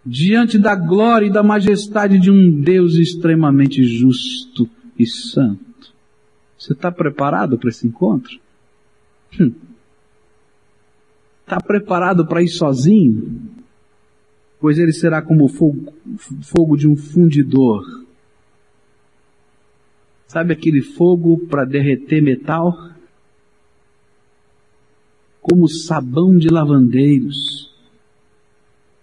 [0.06, 5.92] diante da glória e da majestade de um Deus extremamente justo e santo?
[6.56, 8.38] Você está preparado para esse encontro?
[9.32, 9.52] Está hum.
[11.46, 13.40] Tá preparado para ir sozinho?
[14.60, 15.92] Pois ele será como fogo,
[16.42, 17.99] fogo de um fundidor
[20.30, 22.72] Sabe aquele fogo para derreter metal?
[25.42, 27.68] Como sabão de lavandeiros.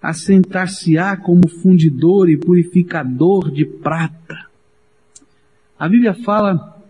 [0.02, 4.48] Assentar-se-á como fundidor e purificador de prata.
[5.78, 6.82] A Bíblia fala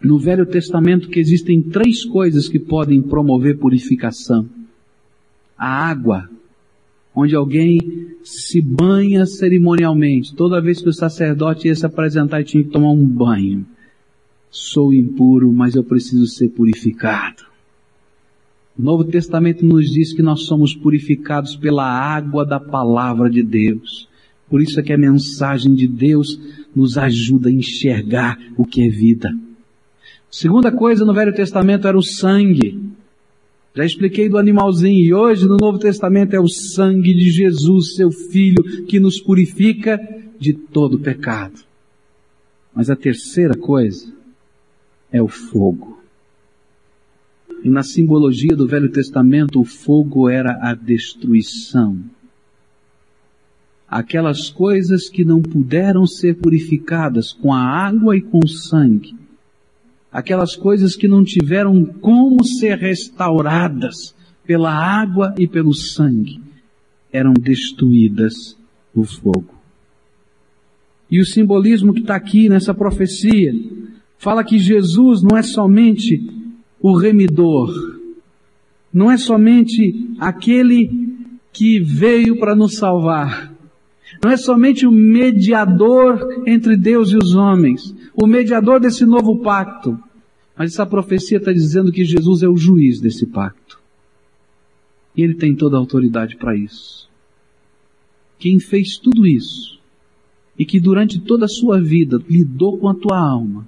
[0.00, 4.48] no Velho Testamento que existem três coisas que podem promover purificação:
[5.58, 6.30] a água,
[7.14, 7.78] onde alguém
[8.22, 10.34] se banha cerimonialmente.
[10.34, 13.64] Toda vez que o sacerdote ia se apresentar, ele tinha que tomar um banho.
[14.50, 17.44] Sou impuro, mas eu preciso ser purificado.
[18.76, 24.08] O Novo Testamento nos diz que nós somos purificados pela água da palavra de Deus.
[24.48, 26.40] Por isso é que a mensagem de Deus
[26.74, 29.30] nos ajuda a enxergar o que é vida.
[30.30, 32.80] Segunda coisa no Velho Testamento era o sangue.
[33.74, 38.12] Já expliquei do animalzinho e hoje no Novo Testamento é o sangue de Jesus, seu
[38.12, 39.98] Filho, que nos purifica
[40.38, 41.60] de todo pecado.
[42.72, 44.12] Mas a terceira coisa
[45.10, 45.98] é o fogo.
[47.64, 51.98] E na simbologia do Velho Testamento, o fogo era a destruição.
[53.88, 59.16] Aquelas coisas que não puderam ser purificadas com a água e com o sangue,
[60.14, 64.14] aquelas coisas que não tiveram como ser restauradas
[64.46, 66.40] pela água e pelo sangue,
[67.12, 68.56] eram destruídas
[68.94, 69.52] no fogo.
[71.10, 73.52] E o simbolismo que está aqui nessa profecia
[74.16, 76.24] fala que Jesus não é somente
[76.80, 77.98] o remidor,
[78.92, 80.90] não é somente aquele
[81.52, 83.52] que veio para nos salvar,
[84.22, 89.98] não é somente o mediador entre Deus e os homens, o mediador desse novo pacto.
[90.56, 93.80] Mas essa profecia está dizendo que Jesus é o juiz desse pacto.
[95.16, 97.08] E ele tem toda a autoridade para isso.
[98.38, 99.78] Quem fez tudo isso
[100.58, 103.66] e que durante toda a sua vida lidou com a tua alma,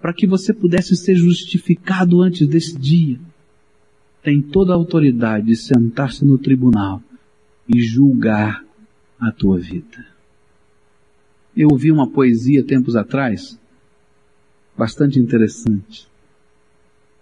[0.00, 3.18] para que você pudesse ser justificado antes desse dia,
[4.22, 7.02] tem toda a autoridade de sentar-se no tribunal
[7.68, 8.64] e julgar
[9.20, 10.06] a tua vida.
[11.56, 13.58] Eu ouvi uma poesia tempos atrás,
[14.76, 16.08] bastante interessante.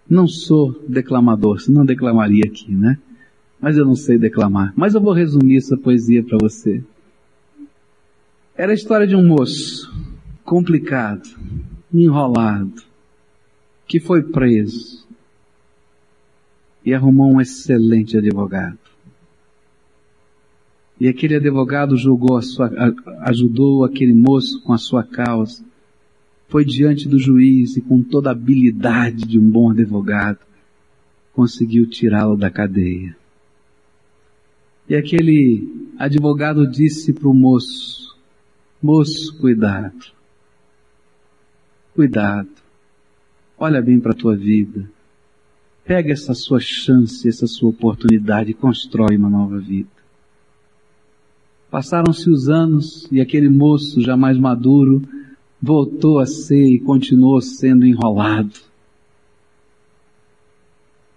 [0.09, 2.97] Não sou declamador, senão declamaria aqui, né?
[3.59, 4.73] Mas eu não sei declamar.
[4.75, 6.83] Mas eu vou resumir essa poesia para você.
[8.55, 9.91] Era a história de um moço
[10.43, 11.27] complicado,
[11.93, 12.83] enrolado,
[13.87, 15.07] que foi preso
[16.85, 18.77] e arrumou um excelente advogado.
[20.99, 22.71] E aquele advogado julgou a sua,
[23.21, 25.63] ajudou aquele moço com a sua causa.
[26.53, 30.37] Foi diante do juiz e com toda a habilidade de um bom advogado,
[31.33, 33.17] conseguiu tirá-lo da cadeia.
[34.87, 38.15] E aquele advogado disse para o moço,
[38.79, 40.13] moço, cuidado.
[41.95, 42.51] Cuidado.
[43.57, 44.87] Olha bem para a tua vida.
[45.83, 49.89] Pega essa sua chance, essa sua oportunidade e constrói uma nova vida.
[51.71, 55.01] Passaram-se os anos e aquele moço já mais maduro
[55.63, 58.51] voltou a ser e continuou sendo enrolado.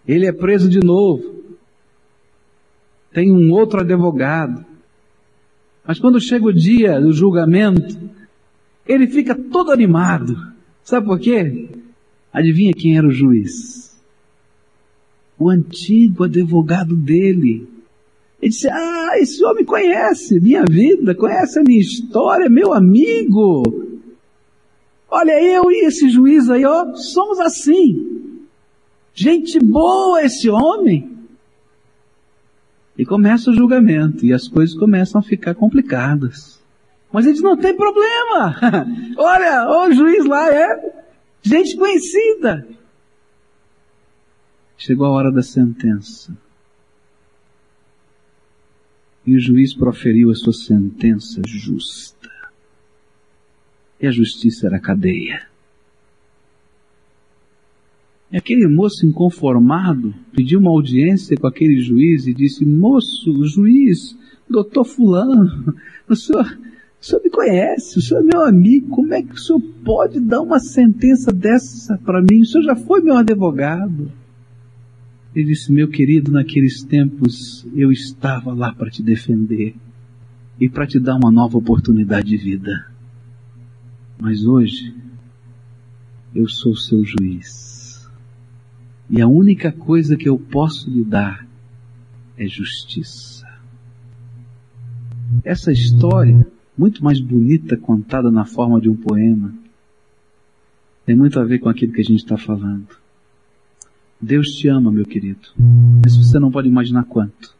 [0.06, 1.42] Ele é preso de novo.
[3.12, 4.64] Tem um outro advogado.
[5.84, 7.98] Mas quando chega o dia do julgamento,
[8.86, 10.36] ele fica todo animado.
[10.84, 11.68] Sabe por quê?
[12.32, 14.00] Adivinha quem era o juiz?
[15.36, 17.66] O antigo advogado dele.
[18.40, 23.85] Ele disse, ah, esse homem conhece minha vida, conhece a minha história, meu amigo.
[25.08, 28.46] Olha, eu e esse juiz aí, ó, somos assim.
[29.14, 31.16] Gente boa esse homem.
[32.98, 36.62] E começa o julgamento, e as coisas começam a ficar complicadas.
[37.12, 38.56] Mas eles não tem problema.
[39.16, 41.04] Olha, o juiz lá é
[41.42, 42.66] gente conhecida.
[44.76, 46.36] Chegou a hora da sentença
[49.26, 52.30] e o juiz proferiu a sua sentença justa.
[54.00, 55.46] E a justiça era cadeia.
[58.30, 64.16] E aquele moço inconformado pediu uma audiência com aquele juiz e disse, moço, juiz,
[64.48, 65.74] doutor fulano,
[66.08, 66.58] o senhor,
[67.00, 70.20] o senhor me conhece, o senhor é meu amigo, como é que o senhor pode
[70.20, 72.40] dar uma sentença dessa para mim?
[72.40, 74.10] O senhor já foi meu advogado.
[75.34, 79.74] Ele disse: Meu querido, naqueles tempos eu estava lá para te defender
[80.58, 82.95] e para te dar uma nova oportunidade de vida.
[84.18, 84.94] Mas hoje
[86.34, 88.08] eu sou seu juiz.
[89.08, 91.46] E a única coisa que eu posso lhe dar
[92.36, 93.46] é justiça.
[95.44, 96.46] Essa história,
[96.76, 99.54] muito mais bonita contada na forma de um poema,
[101.04, 102.88] tem muito a ver com aquilo que a gente está falando.
[104.20, 105.48] Deus te ama, meu querido.
[106.04, 107.54] Mas você não pode imaginar quanto.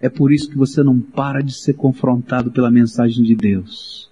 [0.00, 4.08] É por isso que você não para de ser confrontado pela mensagem de Deus.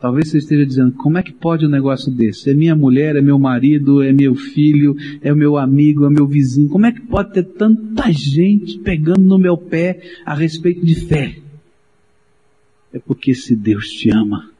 [0.00, 2.50] Talvez você esteja dizendo, como é que pode um negócio desse?
[2.50, 6.26] É minha mulher, é meu marido, é meu filho, é o meu amigo, é meu
[6.26, 6.70] vizinho.
[6.70, 11.36] Como é que pode ter tanta gente pegando no meu pé a respeito de fé?
[12.92, 14.50] É porque se Deus te ama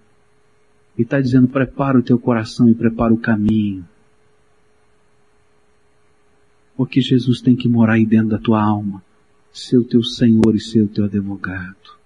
[0.98, 3.84] e está dizendo, prepara o teu coração e prepara o caminho
[6.80, 9.04] porque Jesus tem que morar aí dentro da tua alma,
[9.52, 11.99] ser o teu Senhor e ser o teu advogado.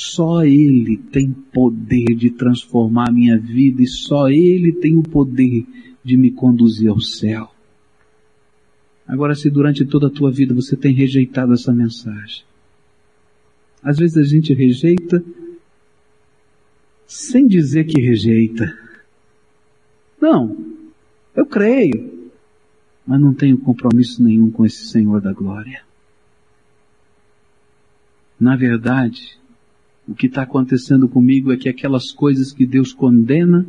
[0.00, 5.66] Só Ele tem poder de transformar a minha vida e só Ele tem o poder
[6.04, 7.52] de me conduzir ao céu.
[9.08, 12.44] Agora, se durante toda a tua vida você tem rejeitado essa mensagem,
[13.82, 15.20] às vezes a gente rejeita
[17.04, 18.72] sem dizer que rejeita.
[20.20, 20.56] Não,
[21.34, 22.30] eu creio,
[23.04, 25.82] mas não tenho compromisso nenhum com esse Senhor da glória.
[28.38, 29.36] Na verdade,
[30.08, 33.66] o que está acontecendo comigo é que aquelas coisas que Deus condena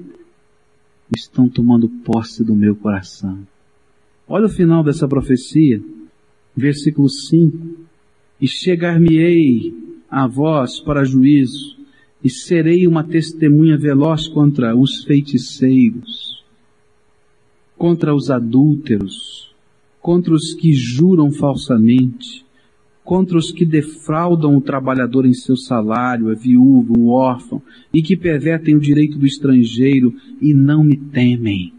[1.15, 3.39] estão tomando posse do meu coração.
[4.27, 5.81] Olha o final dessa profecia,
[6.55, 7.57] versículo 5.
[8.39, 9.73] E chegar-me-ei
[10.09, 11.77] a vós para juízo,
[12.23, 16.39] e serei uma testemunha veloz contra os feiticeiros
[17.79, 19.55] contra os adúlteros,
[20.01, 22.45] contra os que juram falsamente,
[23.03, 27.61] contra os que defraudam o trabalhador em seu salário, a viúva, o órfão,
[27.93, 31.73] e que pervertem o direito do estrangeiro e não me temem.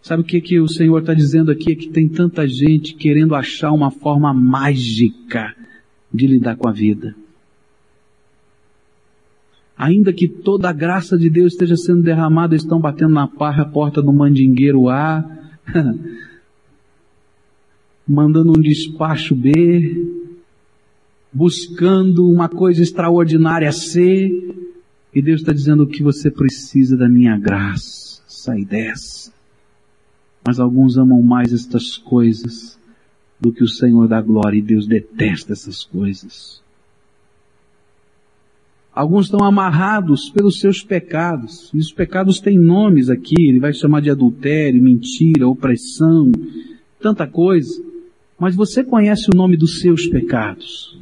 [0.00, 1.72] Sabe o que, que o Senhor está dizendo aqui?
[1.72, 5.54] É que tem tanta gente querendo achar uma forma mágica
[6.12, 7.14] de lidar com a vida
[9.78, 13.68] ainda que toda a graça de Deus esteja sendo derramada, estão batendo na parra a
[13.68, 15.24] porta do mandingueiro A,
[18.08, 20.24] mandando um despacho B,
[21.32, 24.30] buscando uma coisa extraordinária ser,
[25.14, 28.22] e Deus está dizendo que você precisa da minha graça.
[28.26, 29.32] Sai dessa.
[30.46, 32.78] Mas alguns amam mais estas coisas
[33.38, 36.62] do que o Senhor da glória, e Deus detesta essas coisas.
[38.98, 41.70] Alguns estão amarrados pelos seus pecados.
[41.72, 43.48] E os pecados têm nomes aqui.
[43.48, 46.32] Ele vai chamar de adultério, mentira, opressão,
[47.00, 47.87] tanta coisa.
[48.38, 50.98] Mas você conhece o nome dos seus pecados.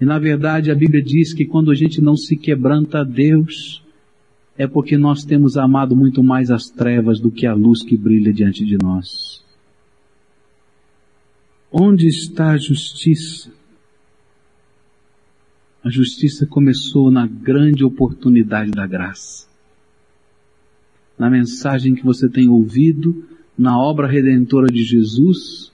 [0.00, 3.82] E na verdade a Bíblia diz que quando a gente não se quebranta a Deus,
[4.56, 8.32] é porque nós temos amado muito mais as trevas do que a luz que brilha
[8.32, 9.44] diante de nós.
[11.70, 13.52] Onde está a justiça?
[15.84, 19.46] A justiça começou na grande oportunidade da graça.
[21.18, 23.24] Na mensagem que você tem ouvido,
[23.56, 25.72] na obra redentora de Jesus,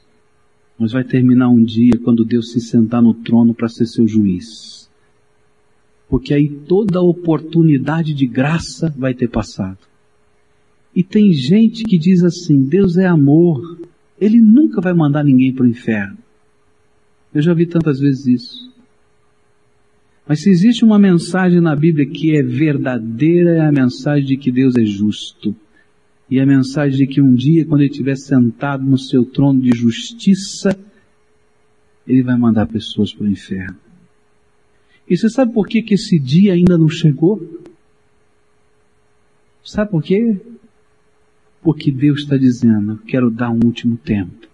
[0.78, 4.90] mas vai terminar um dia quando Deus se sentar no trono para ser seu juiz.
[6.08, 9.78] Porque aí toda oportunidade de graça vai ter passado.
[10.94, 13.78] E tem gente que diz assim, Deus é amor,
[14.20, 16.18] Ele nunca vai mandar ninguém para o inferno.
[17.34, 18.72] Eu já vi tantas vezes isso.
[20.28, 24.52] Mas se existe uma mensagem na Bíblia que é verdadeira, é a mensagem de que
[24.52, 25.56] Deus é justo.
[26.32, 29.76] E a mensagem de que um dia, quando Ele estiver sentado no seu trono de
[29.76, 30.74] justiça,
[32.06, 33.76] Ele vai mandar pessoas para o inferno.
[35.06, 37.38] E você sabe por que, que esse dia ainda não chegou?
[39.62, 40.40] Sabe por quê?
[41.60, 44.48] Porque Deus está dizendo, eu quero dar um último tempo.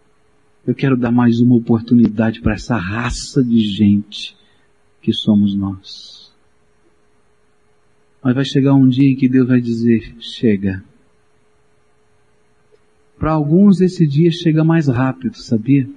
[0.67, 4.37] Eu quero dar mais uma oportunidade para essa raça de gente
[5.01, 6.33] que somos nós.
[8.21, 10.83] Mas vai chegar um dia em que Deus vai dizer, chega.
[13.19, 15.89] Para alguns esse dia chega mais rápido, sabia?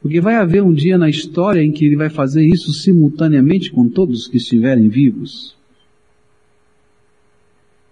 [0.00, 3.88] Porque vai haver um dia na história em que ele vai fazer isso simultaneamente com
[3.88, 5.56] todos os que estiverem vivos.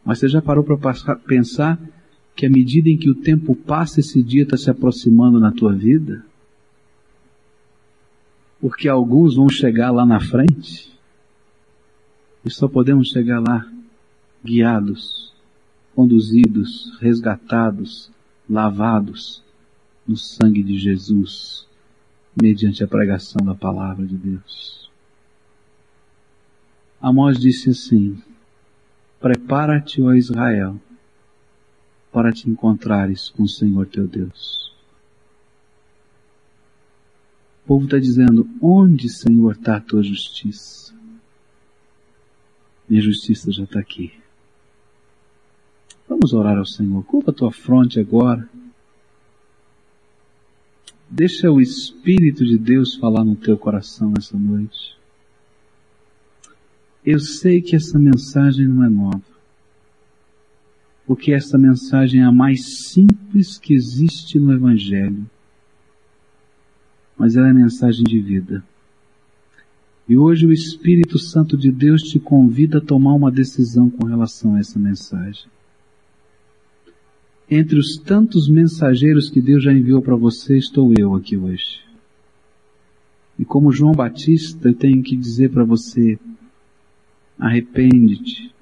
[0.04, 1.80] Mas você já parou para pensar
[2.34, 5.72] que à medida em que o tempo passa, esse dia está se aproximando na tua
[5.72, 6.24] vida?
[8.60, 10.92] porque alguns vão chegar lá na frente
[12.44, 13.68] e só podemos chegar lá
[14.44, 15.25] guiados,
[15.96, 18.10] conduzidos, resgatados,
[18.48, 19.42] lavados
[20.06, 21.66] no sangue de Jesus,
[22.40, 24.90] mediante a pregação da palavra de Deus.
[27.00, 28.22] Amós disse assim:
[29.18, 30.78] Prepara-te, ó Israel,
[32.12, 34.74] para te encontrares com o Senhor teu Deus.
[37.64, 40.94] O povo está dizendo, onde, Senhor, está a tua justiça?
[42.88, 44.12] Minha justiça já está aqui.
[46.08, 47.02] Vamos orar ao Senhor.
[47.04, 48.48] Culpa a tua fronte agora.
[51.08, 54.96] Deixa o Espírito de Deus falar no teu coração essa noite.
[57.04, 59.22] Eu sei que essa mensagem não é nova.
[61.06, 65.26] Porque essa mensagem é a mais simples que existe no Evangelho
[67.16, 68.62] mas ela é mensagem de vida.
[70.08, 74.54] E hoje o Espírito Santo de Deus te convida a tomar uma decisão com relação
[74.54, 75.46] a essa mensagem.
[77.48, 81.80] Entre os tantos mensageiros que Deus já enviou para você, estou eu aqui hoje.
[83.38, 86.18] E como João Batista, eu tenho que dizer para você,
[87.38, 88.52] arrepende-te,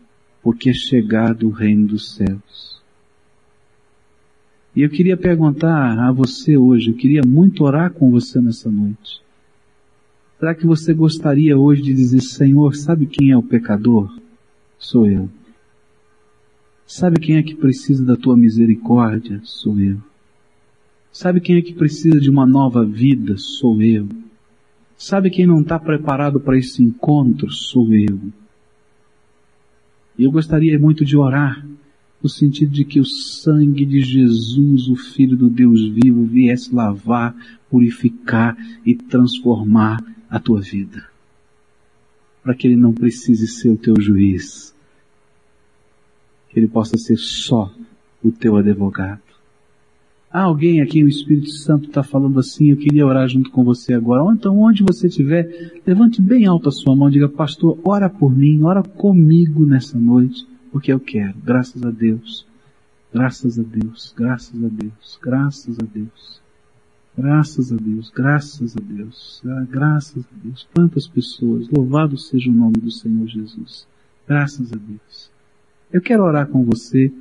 [0.43, 2.83] porque é chegado o reino dos céus.
[4.77, 9.23] E eu queria perguntar a você hoje, eu queria muito orar com você nessa noite.
[10.39, 14.15] Será que você gostaria hoje de dizer, Senhor, sabe quem é o pecador?
[14.79, 15.31] Sou eu.
[16.87, 19.41] Sabe quem é que precisa da tua misericórdia?
[19.43, 19.99] Sou eu.
[21.11, 23.37] Sabe quem é que precisa de uma nova vida?
[23.39, 24.09] Sou eu.
[24.97, 27.51] Sabe quem não está preparado para esse encontro?
[27.51, 28.19] Sou eu.
[30.19, 31.67] E eu gostaria muito de orar
[32.23, 37.35] no sentido de que o sangue de Jesus, o Filho do Deus vivo, viesse lavar,
[37.69, 41.07] purificar e transformar a tua vida.
[42.43, 44.74] Para que ele não precise ser o teu juiz,
[46.55, 47.71] que ele possa ser só
[48.23, 49.21] o teu advogado.
[50.33, 53.93] Há alguém aqui, o Espírito Santo está falando assim, eu queria orar junto com você
[53.93, 54.23] agora.
[54.23, 58.09] Ou então, onde você estiver, levante bem alto a sua mão e diga, pastor, ora
[58.09, 62.45] por mim, ora comigo nessa noite porque eu quero, graças a Deus,
[63.13, 66.41] graças a Deus, graças a Deus, graças a Deus,
[67.17, 70.67] graças a Deus, graças a Deus, ah, graças a Deus.
[70.75, 73.87] Quantas pessoas, louvado seja o nome do Senhor Jesus,
[74.27, 75.34] graças a Deus.
[75.95, 77.13] Eu quero orar com você,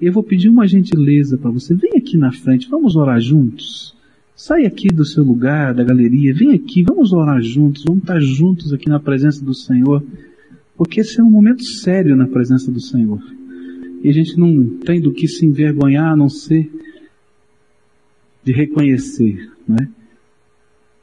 [0.00, 3.94] eu vou pedir uma gentileza para você, vem aqui na frente, vamos orar juntos.
[4.34, 8.72] Sai aqui do seu lugar, da galeria, vem aqui, vamos orar juntos, vamos estar juntos
[8.72, 10.02] aqui na presença do Senhor,
[10.78, 13.22] porque esse é um momento sério na presença do Senhor.
[14.02, 16.72] E a gente não tem do que se envergonhar a não ser
[18.42, 19.90] de reconhecer, né?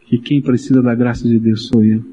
[0.08, 2.04] Que quem precisa da graça de Deus sou eu.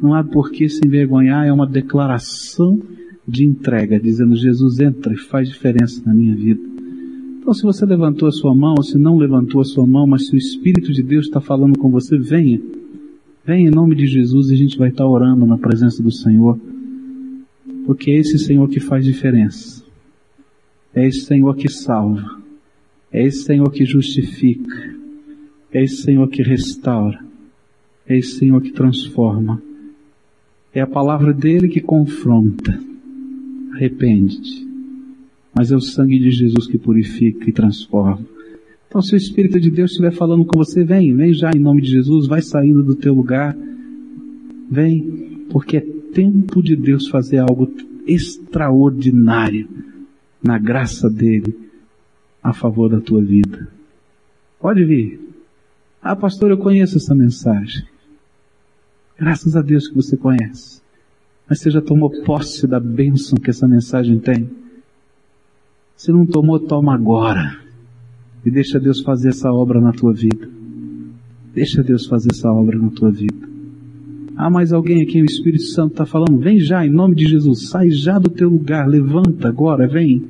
[0.00, 2.80] Não há por que se envergonhar, é uma declaração
[3.26, 6.60] de entrega, dizendo Jesus entra e faz diferença na minha vida.
[7.40, 10.28] Então, se você levantou a sua mão, ou se não levantou a sua mão, mas
[10.28, 12.60] se o Espírito de Deus está falando com você, venha.
[13.44, 16.58] Venha em nome de Jesus e a gente vai estar orando na presença do Senhor.
[17.84, 19.84] Porque é esse Senhor que faz diferença.
[20.94, 22.40] É esse Senhor que salva.
[23.12, 24.94] É esse Senhor que justifica.
[25.70, 27.22] É esse Senhor que restaura.
[28.08, 29.62] É esse Senhor que transforma.
[30.72, 32.93] É a palavra dele que confronta.
[33.74, 34.74] Arrepende-te
[35.54, 38.26] mas é o sangue de Jesus que purifica e transforma.
[38.88, 41.80] Então, se o Espírito de Deus estiver falando com você, vem, vem já em nome
[41.80, 43.56] de Jesus, vai saindo do teu lugar,
[44.70, 45.80] vem, porque é
[46.12, 47.72] tempo de Deus fazer algo
[48.06, 49.68] extraordinário
[50.42, 51.56] na graça dele
[52.42, 53.68] a favor da tua vida.
[54.60, 55.20] Pode vir.
[56.02, 57.84] Ah, pastor, eu conheço essa mensagem.
[59.18, 60.83] Graças a Deus que você conhece.
[61.48, 64.48] Mas você já tomou posse da bênção que essa mensagem tem.
[65.96, 67.58] Se não tomou, toma agora.
[68.44, 70.48] E deixa Deus fazer essa obra na tua vida.
[71.54, 73.48] Deixa Deus fazer essa obra na tua vida.
[74.36, 77.68] Ah, mas alguém aqui, o Espírito Santo está falando, vem já, em nome de Jesus,
[77.68, 80.24] sai já do teu lugar, levanta agora, vem.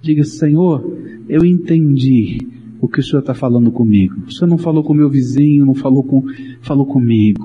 [0.00, 0.98] Diga, Senhor,
[1.28, 2.38] eu entendi
[2.80, 4.14] o que o Senhor está falando comigo.
[4.26, 6.24] O Senhor não falou com meu vizinho, não falou com,
[6.62, 7.44] falou comigo.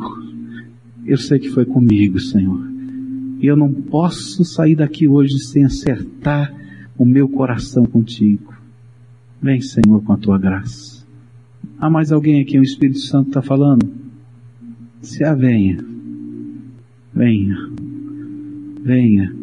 [1.05, 2.66] Eu sei que foi comigo, Senhor.
[3.39, 6.53] E eu não posso sair daqui hoje sem acertar
[6.97, 8.53] o meu coração contigo.
[9.41, 11.05] Vem, Senhor, com a tua graça.
[11.79, 13.87] Há mais alguém aqui, o Espírito Santo está falando?
[15.01, 15.85] Se a venha.
[17.13, 17.55] Venha.
[18.81, 19.35] Venha.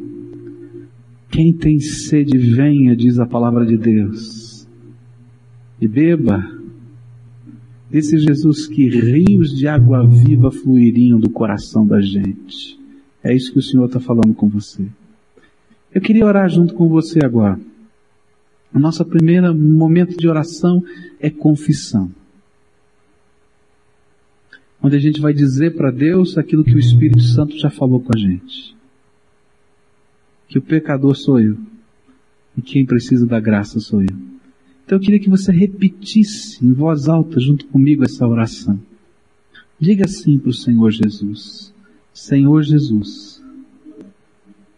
[1.30, 4.68] Quem tem sede, venha, diz a palavra de Deus.
[5.80, 6.45] E beba.
[7.90, 12.84] Disse Jesus que rios de água viva fluiriam do coração da gente.
[13.25, 14.87] É isso que o Senhor está falando com você.
[15.95, 17.59] Eu queria orar junto com você agora.
[18.72, 20.85] O nosso primeiro momento de oração
[21.18, 22.12] é confissão.
[24.83, 28.11] Onde a gente vai dizer para Deus aquilo que o Espírito Santo já falou com
[28.14, 28.77] a gente.
[30.47, 31.57] Que o pecador sou eu.
[32.59, 34.16] E quem precisa da graça sou eu.
[34.85, 38.79] Então eu queria que você repetisse em voz alta junto comigo essa oração.
[39.81, 41.74] Diga assim para o Senhor Jesus.
[42.15, 43.43] Senhor Jesus,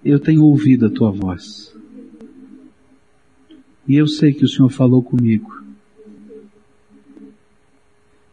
[0.02, 1.76] eu tenho ouvido a tua voz.
[3.86, 5.62] E eu sei que o Senhor falou comigo.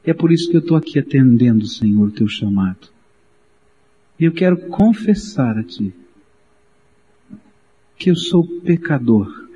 [0.05, 2.87] E é por isso que eu estou aqui atendendo, Senhor, o teu chamado.
[4.19, 5.93] E eu quero confessar a Ti
[7.97, 9.47] que eu sou pecador,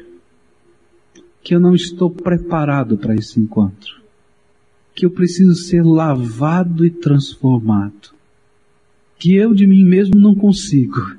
[1.43, 4.01] que eu não estou preparado para esse encontro,
[4.95, 8.16] que eu preciso ser lavado e transformado,
[9.17, 11.17] que eu de mim mesmo não consigo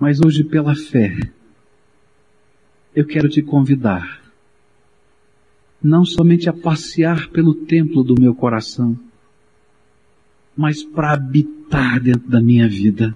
[0.00, 1.14] mas hoje, pela fé,
[2.96, 4.22] eu quero te convidar,
[5.80, 8.98] não somente a passear pelo templo do meu coração,
[10.56, 13.14] mas para habitar dentro da minha vida.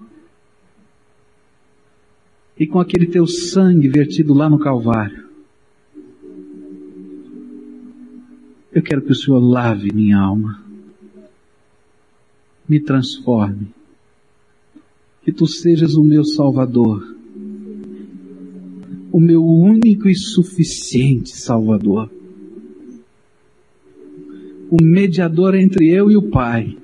[2.59, 5.25] E com aquele teu sangue vertido lá no Calvário,
[8.71, 10.63] eu quero que o Senhor lave minha alma,
[12.69, 13.69] me transforme,
[15.23, 17.15] que tu sejas o meu Salvador,
[19.13, 22.11] o meu único e suficiente Salvador,
[24.71, 26.77] o mediador entre eu e o Pai,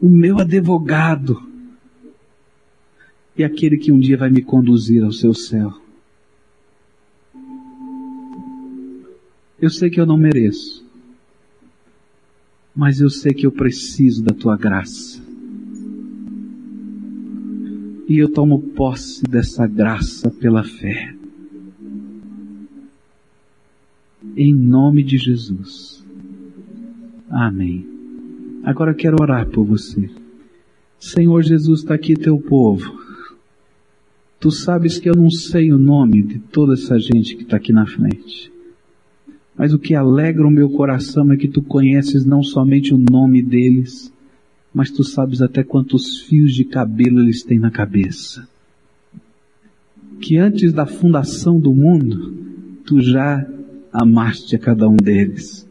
[0.00, 1.46] o meu advogado.
[3.36, 5.72] E aquele que um dia vai me conduzir ao seu céu.
[9.60, 10.84] Eu sei que eu não mereço,
[12.78, 15.20] mas eu sei que eu preciso da tua graça.
[18.08, 21.12] E eu tomo posse dessa graça pela fé.
[24.36, 26.06] Em nome de Jesus.
[27.28, 27.84] Amém.
[28.62, 30.08] Agora quero orar por você.
[31.00, 32.96] Senhor Jesus, está aqui teu povo.
[34.38, 37.72] Tu sabes que eu não sei o nome de toda essa gente que está aqui
[37.72, 38.52] na frente.
[39.58, 43.42] Mas o que alegra o meu coração é que tu conheces não somente o nome
[43.42, 44.12] deles,
[44.72, 48.48] mas tu sabes até quantos fios de cabelo eles têm na cabeça.
[50.20, 52.36] Que antes da fundação do mundo,
[52.84, 53.44] tu já
[53.92, 55.66] amaste a cada um deles.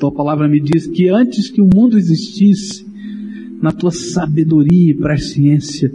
[0.00, 2.84] Tua palavra me diz que antes que o mundo existisse,
[3.62, 5.92] na tua sabedoria e presciência,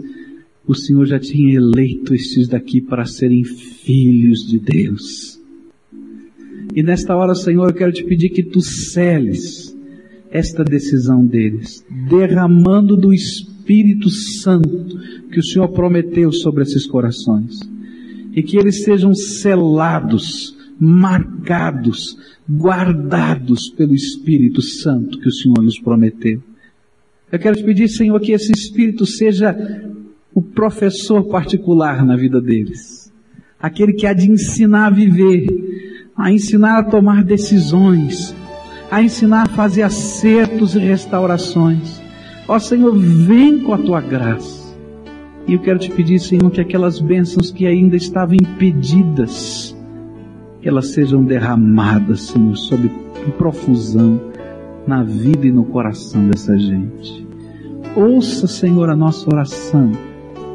[0.66, 5.29] o Senhor já tinha eleito estes daqui para serem filhos de Deus.
[6.74, 9.76] E nesta hora, Senhor, eu quero te pedir que tu seles
[10.30, 14.98] esta decisão deles, derramando do Espírito Santo
[15.32, 17.58] que o Senhor prometeu sobre esses corações.
[18.32, 22.16] E que eles sejam selados, marcados,
[22.48, 26.40] guardados pelo Espírito Santo que o Senhor nos prometeu.
[27.32, 29.56] Eu quero te pedir, Senhor, que esse Espírito seja
[30.32, 33.12] o professor particular na vida deles.
[33.58, 35.46] Aquele que há de ensinar a viver,
[36.20, 38.34] a ensinar a tomar decisões,
[38.90, 42.00] a ensinar a fazer acertos e restaurações.
[42.46, 44.60] Ó Senhor, vem com a tua graça.
[45.46, 49.76] E eu quero te pedir, Senhor, que aquelas bênçãos que ainda estavam impedidas,
[50.60, 52.90] que elas sejam derramadas, Senhor, sob
[53.38, 54.20] profusão
[54.86, 57.26] na vida e no coração dessa gente.
[57.96, 59.92] Ouça, Senhor, a nossa oração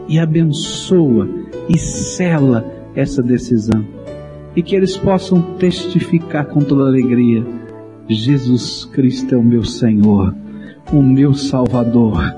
[0.07, 1.28] e abençoa
[1.68, 3.95] e sela essa decisão.
[4.56, 7.45] E que eles possam testificar com toda alegria:
[8.08, 10.34] Jesus Cristo é o meu Senhor,
[10.93, 12.34] o meu Salvador,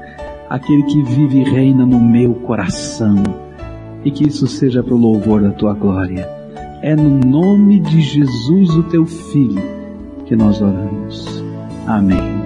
[0.49, 3.23] aquele que vive e reina no meu coração.
[4.05, 6.27] E que isso seja para o louvor da tua glória.
[6.81, 9.61] É no nome de Jesus, o teu Filho,
[10.25, 11.43] que nós oramos.
[11.85, 12.36] Amém.